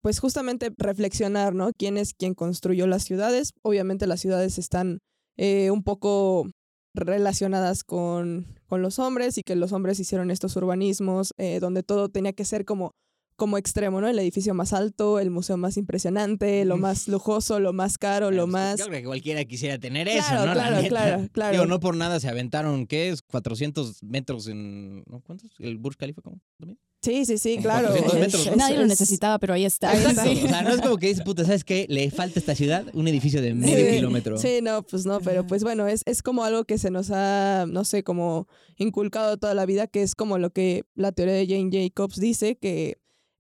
Pues 0.02 0.20
justamente 0.20 0.74
reflexionar, 0.78 1.54
¿no? 1.54 1.74
¿Quién 1.78 1.96
es 1.96 2.16
quien 2.16 2.34
construyó 2.34 2.88
las 2.88 3.04
ciudades? 3.04 3.54
Obviamente 3.62 4.08
las 4.08 4.20
ciudades 4.20 4.58
están 4.58 4.98
eh, 5.38 5.70
un 5.70 5.84
poco 5.84 6.50
relacionadas 6.96 7.84
con, 7.84 8.48
con 8.66 8.82
los 8.82 8.98
hombres 8.98 9.38
y 9.38 9.44
que 9.44 9.56
los 9.56 9.74
hombres 9.74 10.00
hicieron 10.00 10.32
estos 10.32 10.56
urbanismos 10.56 11.34
eh, 11.38 11.60
donde 11.60 11.84
todo 11.84 12.10
tenía 12.10 12.34
que 12.34 12.46
ser 12.46 12.66
como, 12.66 12.96
como 13.36 13.58
extremo, 13.58 14.02
¿no? 14.02 14.08
El 14.08 14.20
edificio 14.20 14.54
más 14.54 14.72
alto, 14.74 15.20
el 15.20 15.32
museo 15.32 15.58
más 15.58 15.76
impresionante, 15.78 16.64
lo 16.66 16.78
más 16.78 17.08
lujoso, 17.08 17.60
lo 17.60 17.74
más 17.74 17.98
caro, 17.98 18.30
lo 18.32 18.46
más... 18.48 18.80
Yo 18.80 18.86
creo 18.88 19.00
que 19.02 19.06
cualquiera 19.08 19.44
quisiera 19.46 19.80
tener 19.80 20.08
Claro, 20.08 20.22
eso, 20.22 20.46
¿no? 20.46 20.54
La 20.54 20.54
claro, 20.70 20.88
claro, 20.88 21.28
claro. 21.32 21.52
Digo, 21.54 21.66
no 21.66 21.80
por 21.80 21.96
nada 21.96 22.20
se 22.20 22.30
aventaron, 22.30 22.86
¿qué 22.88 23.10
es? 23.10 23.22
400 23.24 24.04
metros 24.04 24.48
en... 24.48 25.04
¿no? 25.08 25.22
¿Cuántos? 25.22 25.50
¿El 25.60 25.78
Burj 25.78 25.96
Khalifa? 25.98 26.22
¿Cómo? 26.22 26.40
¿También? 26.60 26.78
Sí, 27.04 27.26
sí, 27.26 27.40
sí, 27.40 27.58
claro. 27.58 27.88
400 27.88 28.20
metros, 28.20 28.46
¿no? 28.46 28.56
Nadie 28.58 28.76
lo 28.78 28.84
es- 28.84 28.90
necesitaba, 28.90 29.40
pero 29.40 29.56
ahí 29.56 29.66
está. 29.66 29.92
Exacto. 29.92 30.22
Sí. 30.36 30.42
O 30.46 30.48
sea, 30.48 30.62
no 30.62 30.70
es 30.70 30.82
como 30.82 30.98
que 30.98 31.08
dices, 31.08 31.24
puta, 31.24 31.44
¿sabes 31.44 31.64
qué? 31.64 31.88
Le 31.90 32.12
falta 32.12 32.38
a 32.38 32.42
esta 32.42 32.54
ciudad 32.54 32.86
un 32.94 33.08
edificio 33.08 33.42
de 33.42 33.56
medio 33.56 33.90
Sí, 33.90 33.96
kilómetro. 33.96 34.38
Sí, 34.38 34.60
no, 34.62 34.84
pues 34.84 35.08
no, 35.08 35.20
pero 35.20 35.48
pues 35.48 35.64
bueno, 35.64 35.88
es, 35.88 36.04
es 36.06 36.22
como 36.22 36.44
algo 36.44 36.64
que 36.66 36.78
se 36.78 36.92
nos 36.92 37.10
ha, 37.10 37.66
no 37.68 37.86
sé, 37.86 38.04
como 38.04 38.48
inculcado 38.78 39.38
toda 39.38 39.56
la 39.56 39.66
vida, 39.66 39.88
que 39.88 40.04
es 40.04 40.14
como 40.14 40.38
lo 40.38 40.52
que 40.52 40.84
la 40.94 41.12
teoría 41.12 41.34
de 41.34 41.48
Jane 41.48 41.70
Jacobs 41.72 42.18
dice, 42.20 42.56
que 42.56 43.00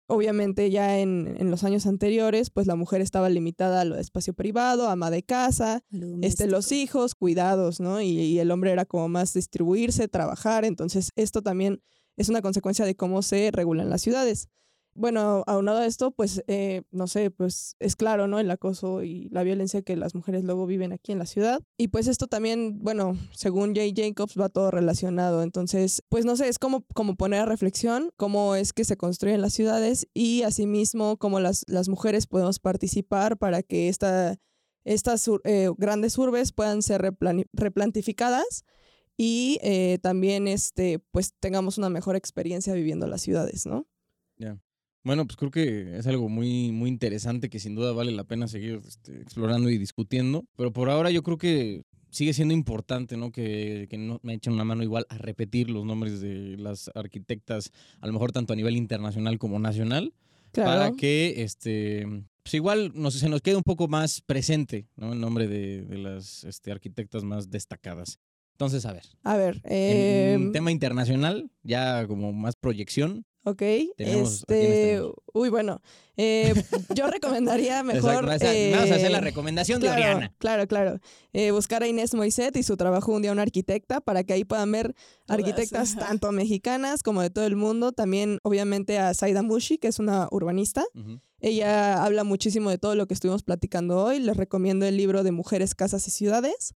obviamente 0.06 0.70
ya 0.70 0.98
en, 0.98 1.36
en 1.38 1.50
los 1.50 1.64
años 1.64 1.86
anteriores, 1.86 2.50
pues 2.50 2.66
la 2.66 2.76
mujer 2.76 3.00
estaba 3.00 3.28
limitada 3.28 3.80
a 3.80 3.84
lo 3.84 3.96
de 3.96 4.00
espacio 4.00 4.34
privado, 4.34 4.88
ama 4.88 5.10
de 5.10 5.22
casa, 5.22 5.82
este, 6.22 6.46
los 6.46 6.72
hijos, 6.72 7.14
cuidados, 7.14 7.80
¿no? 7.80 8.00
Y, 8.00 8.08
y 8.08 8.38
el 8.38 8.50
hombre 8.50 8.72
era 8.72 8.84
como 8.84 9.08
más 9.08 9.34
distribuirse, 9.34 10.08
trabajar, 10.08 10.64
entonces 10.64 11.12
esto 11.16 11.42
también 11.42 11.82
es 12.16 12.28
una 12.28 12.42
consecuencia 12.42 12.84
de 12.84 12.94
cómo 12.94 13.22
se 13.22 13.50
regulan 13.52 13.90
las 13.90 14.02
ciudades. 14.02 14.48
Bueno, 14.96 15.44
aunado 15.46 15.78
a 15.78 15.86
esto, 15.86 16.10
pues, 16.10 16.42
eh, 16.46 16.82
no 16.90 17.06
sé, 17.06 17.30
pues 17.30 17.76
es 17.78 17.96
claro, 17.96 18.26
¿no? 18.28 18.38
El 18.40 18.50
acoso 18.50 19.02
y 19.02 19.28
la 19.30 19.42
violencia 19.42 19.82
que 19.82 19.94
las 19.94 20.14
mujeres 20.14 20.44
luego 20.44 20.66
viven 20.66 20.92
aquí 20.92 21.12
en 21.12 21.18
la 21.18 21.26
ciudad. 21.26 21.62
Y 21.76 21.88
pues 21.88 22.06
esto 22.06 22.26
también, 22.26 22.78
bueno, 22.80 23.16
según 23.32 23.74
Jay 23.74 23.92
Jacobs, 23.94 24.40
va 24.40 24.48
todo 24.48 24.70
relacionado. 24.70 25.42
Entonces, 25.42 26.02
pues 26.08 26.24
no 26.24 26.36
sé, 26.36 26.48
es 26.48 26.58
como, 26.58 26.84
como 26.94 27.16
poner 27.16 27.40
a 27.40 27.46
reflexión 27.46 28.10
cómo 28.16 28.56
es 28.56 28.72
que 28.72 28.84
se 28.84 28.96
construyen 28.96 29.42
las 29.42 29.52
ciudades 29.52 30.08
y 30.14 30.42
asimismo 30.42 31.18
cómo 31.18 31.40
las, 31.40 31.64
las 31.68 31.88
mujeres 31.88 32.26
podemos 32.26 32.58
participar 32.58 33.36
para 33.36 33.62
que 33.62 33.88
esta, 33.88 34.36
estas 34.84 35.28
eh, 35.44 35.70
grandes 35.76 36.16
urbes 36.16 36.52
puedan 36.52 36.82
ser 36.82 37.14
replantificadas 37.52 38.64
y 39.16 39.58
eh, 39.62 39.98
también 40.02 40.46
este, 40.48 40.98
pues 41.10 41.34
tengamos 41.40 41.78
una 41.78 41.88
mejor 41.90 42.16
experiencia 42.16 42.74
viviendo 42.74 43.06
las 43.06 43.22
ciudades, 43.22 43.66
¿no? 43.66 43.86
Bueno, 45.06 45.24
pues 45.24 45.36
creo 45.36 45.52
que 45.52 45.98
es 45.98 46.08
algo 46.08 46.28
muy, 46.28 46.72
muy 46.72 46.90
interesante 46.90 47.48
que 47.48 47.60
sin 47.60 47.76
duda 47.76 47.92
vale 47.92 48.10
la 48.10 48.24
pena 48.24 48.48
seguir 48.48 48.80
este, 48.84 49.20
explorando 49.20 49.70
y 49.70 49.78
discutiendo. 49.78 50.44
Pero 50.56 50.72
por 50.72 50.90
ahora 50.90 51.12
yo 51.12 51.22
creo 51.22 51.38
que 51.38 51.84
sigue 52.10 52.32
siendo 52.32 52.52
importante, 52.52 53.16
¿no? 53.16 53.30
Que, 53.30 53.86
que 53.88 53.98
no 53.98 54.18
me 54.24 54.34
echen 54.34 54.54
una 54.54 54.64
mano 54.64 54.82
igual 54.82 55.06
a 55.08 55.16
repetir 55.16 55.70
los 55.70 55.84
nombres 55.84 56.20
de 56.20 56.56
las 56.58 56.90
arquitectas, 56.96 57.70
a 58.00 58.08
lo 58.08 58.14
mejor 58.14 58.32
tanto 58.32 58.52
a 58.52 58.56
nivel 58.56 58.76
internacional 58.76 59.38
como 59.38 59.60
nacional, 59.60 60.12
para 60.50 60.90
que 60.90 61.40
este 61.44 62.04
pues 62.42 62.54
igual 62.54 62.90
nos, 62.96 63.14
se 63.14 63.28
nos 63.28 63.42
quede 63.42 63.54
un 63.54 63.62
poco 63.62 63.86
más 63.86 64.22
presente, 64.22 64.88
¿no? 64.96 65.12
El 65.12 65.20
nombre 65.20 65.46
de, 65.46 65.82
de 65.82 65.98
las 65.98 66.42
este, 66.42 66.72
arquitectas 66.72 67.22
más 67.22 67.48
destacadas. 67.48 68.18
Entonces, 68.54 68.84
a 68.86 68.92
ver, 68.92 69.04
A 69.22 69.36
ver, 69.36 69.60
en 69.62 70.48
eh, 70.48 70.50
tema 70.52 70.72
internacional, 70.72 71.48
ya 71.62 72.06
como 72.08 72.32
más 72.32 72.56
proyección, 72.56 73.24
ok. 73.46 73.56
tenemos- 73.58 73.92
¿a 73.92 73.96
quiénes 73.96 74.32
este, 74.40 74.54
tenemos? 74.88 75.14
uy, 75.32 75.48
bueno, 75.48 75.80
eh, 76.16 76.52
yo 76.94 77.06
recomendaría 77.10 77.82
mejor. 77.82 78.24
Exacto, 78.24 78.46
esa- 78.46 78.76
vamos 78.76 78.90
a 78.90 78.94
hacer 78.96 79.10
la 79.10 79.18
eh, 79.18 79.20
recomendación 79.22 79.80
de 79.80 79.88
Oriana. 79.90 80.34
claro, 80.38 80.66
claro. 80.66 80.98
Eh, 81.32 81.50
buscar 81.50 81.82
a 81.82 81.86
Inés 81.88 82.14
Moiset 82.14 82.56
y 82.56 82.62
su 82.62 82.76
trabajo 82.76 83.12
Un 83.12 83.22
día 83.22 83.32
una 83.32 83.42
arquitecta 83.42 84.00
para 84.00 84.24
que 84.24 84.32
ahí 84.32 84.44
puedan 84.44 84.70
ver 84.72 84.94
Todas. 85.26 85.40
arquitectas 85.40 85.96
tanto 85.96 86.32
mexicanas 86.32 87.02
como 87.02 87.22
de 87.22 87.30
todo 87.30 87.46
el 87.46 87.56
mundo. 87.56 87.92
También, 87.92 88.38
obviamente, 88.42 88.98
a 88.98 89.12
Saida 89.14 89.42
Mushi, 89.42 89.78
que 89.78 89.88
es 89.88 89.98
una 89.98 90.28
urbanista. 90.30 90.84
Ella 91.40 92.02
habla 92.02 92.24
muchísimo 92.24 92.70
de 92.70 92.78
todo 92.78 92.94
lo 92.94 93.06
que 93.06 93.14
estuvimos 93.14 93.42
platicando 93.42 94.02
hoy. 94.02 94.18
Les 94.20 94.36
recomiendo 94.36 94.86
el 94.86 94.96
libro 94.96 95.22
de 95.22 95.32
Mujeres, 95.32 95.74
Casas 95.74 96.08
y 96.08 96.10
Ciudades, 96.10 96.74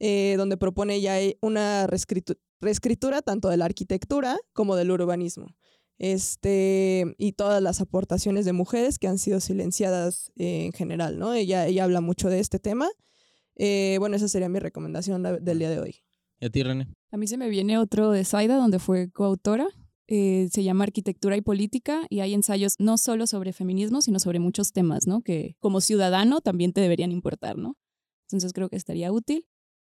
eh, 0.00 0.34
donde 0.36 0.56
propone 0.58 1.00
ya 1.00 1.14
una 1.40 1.86
reescritu- 1.86 2.36
reescritura 2.60 3.22
tanto 3.22 3.48
de 3.48 3.56
la 3.56 3.64
arquitectura 3.64 4.36
como 4.52 4.76
del 4.76 4.90
urbanismo. 4.90 5.46
Este, 6.02 7.14
y 7.16 7.30
todas 7.34 7.62
las 7.62 7.80
aportaciones 7.80 8.44
de 8.44 8.52
mujeres 8.52 8.98
que 8.98 9.06
han 9.06 9.18
sido 9.18 9.38
silenciadas 9.38 10.32
eh, 10.34 10.64
en 10.64 10.72
general, 10.72 11.16
¿no? 11.16 11.32
Ella, 11.32 11.68
ella 11.68 11.84
habla 11.84 12.00
mucho 12.00 12.28
de 12.28 12.40
este 12.40 12.58
tema. 12.58 12.88
Eh, 13.54 13.98
bueno, 14.00 14.16
esa 14.16 14.26
sería 14.26 14.48
mi 14.48 14.58
recomendación 14.58 15.22
del 15.22 15.58
día 15.60 15.70
de 15.70 15.78
hoy. 15.78 16.02
¿Y 16.40 16.46
a 16.46 16.50
ti, 16.50 16.64
René? 16.64 16.88
A 17.12 17.16
mí 17.16 17.28
se 17.28 17.36
me 17.36 17.48
viene 17.48 17.78
otro 17.78 18.10
de 18.10 18.24
Saida, 18.24 18.56
donde 18.56 18.80
fue 18.80 19.12
coautora. 19.12 19.68
Eh, 20.08 20.48
se 20.50 20.64
llama 20.64 20.82
Arquitectura 20.82 21.36
y 21.36 21.40
Política 21.40 22.04
y 22.10 22.18
hay 22.18 22.34
ensayos 22.34 22.74
no 22.80 22.98
solo 22.98 23.28
sobre 23.28 23.52
feminismo, 23.52 24.02
sino 24.02 24.18
sobre 24.18 24.40
muchos 24.40 24.72
temas, 24.72 25.06
¿no? 25.06 25.22
Que 25.22 25.54
como 25.60 25.80
ciudadano 25.80 26.40
también 26.40 26.72
te 26.72 26.80
deberían 26.80 27.12
importar, 27.12 27.56
¿no? 27.58 27.76
Entonces 28.26 28.52
creo 28.52 28.68
que 28.68 28.74
estaría 28.74 29.12
útil. 29.12 29.46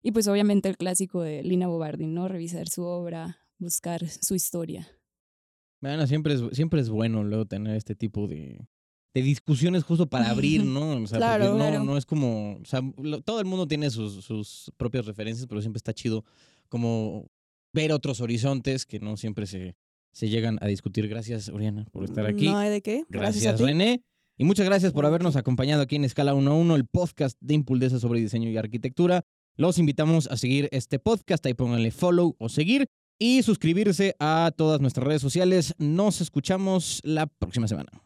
Y 0.01 0.11
pues 0.11 0.27
obviamente 0.27 0.67
el 0.67 0.75
clásico 0.75 1.21
de 1.21 1.43
Lina 1.43 1.67
Bobardi, 1.67 2.07
¿no? 2.07 2.27
Revisar 2.27 2.67
su 2.67 2.83
obra, 2.83 3.37
buscar 3.57 4.05
su 4.09 4.35
historia. 4.35 4.85
Bueno, 5.83 6.07
siempre 6.07 6.33
es, 6.33 6.41
siempre 6.53 6.79
es 6.81 6.89
bueno 6.89 7.23
luego 7.23 7.45
tener 7.45 7.75
este 7.75 7.93
tipo 7.93 8.27
de, 8.27 8.65
de 9.13 9.21
discusiones 9.21 9.83
justo 9.83 10.07
para 10.07 10.29
abrir, 10.29 10.63
¿no? 10.65 10.91
O 11.03 11.07
sea, 11.07 11.17
Claro, 11.17 11.49
no, 11.51 11.55
claro. 11.57 11.83
no 11.83 11.97
es 11.97 12.05
como, 12.05 12.53
o 12.61 12.65
sea, 12.65 12.81
lo- 12.97 13.21
todo 13.21 13.39
el 13.41 13.45
mundo 13.45 13.67
tiene 13.67 13.89
sus, 13.89 14.23
sus 14.23 14.71
propias 14.77 15.05
referencias, 15.05 15.45
pero 15.45 15.59
siempre 15.61 15.77
está 15.77 15.93
chido 15.93 16.23
como 16.69 17.27
ver 17.73 17.91
otros 17.91 18.21
horizontes 18.21 18.85
que 18.85 18.99
no 19.01 19.17
siempre 19.17 19.45
se, 19.45 19.75
se 20.13 20.29
llegan 20.29 20.57
a 20.61 20.67
discutir. 20.67 21.07
Gracias, 21.09 21.49
Oriana, 21.49 21.85
por 21.91 22.05
estar 22.05 22.25
aquí. 22.25 22.45
No 22.45 22.57
hay 22.57 22.69
de 22.69 22.81
qué. 22.81 23.03
Gracias, 23.09 23.43
Gracias. 23.43 23.59
René. 23.61 24.01
Y 24.37 24.45
muchas 24.45 24.65
gracias 24.65 24.93
por 24.93 25.05
habernos 25.05 25.35
acompañado 25.35 25.81
aquí 25.83 25.95
en 25.97 26.05
Escala 26.05 26.33
1 26.33 26.49
a 26.49 26.55
1, 26.55 26.75
el 26.75 26.85
podcast 26.87 27.37
de 27.41 27.53
Impuldesa 27.55 27.99
sobre 27.99 28.19
diseño 28.21 28.49
y 28.49 28.57
arquitectura. 28.57 29.25
Los 29.57 29.77
invitamos 29.77 30.27
a 30.27 30.37
seguir 30.37 30.69
este 30.71 30.97
podcast, 30.97 31.45
ahí 31.45 31.53
pónganle 31.53 31.91
follow 31.91 32.35
o 32.39 32.49
seguir 32.49 32.87
y 33.17 33.43
suscribirse 33.43 34.15
a 34.19 34.51
todas 34.55 34.81
nuestras 34.81 35.07
redes 35.07 35.21
sociales. 35.21 35.73
Nos 35.77 36.21
escuchamos 36.21 36.99
la 37.03 37.27
próxima 37.27 37.67
semana. 37.67 38.02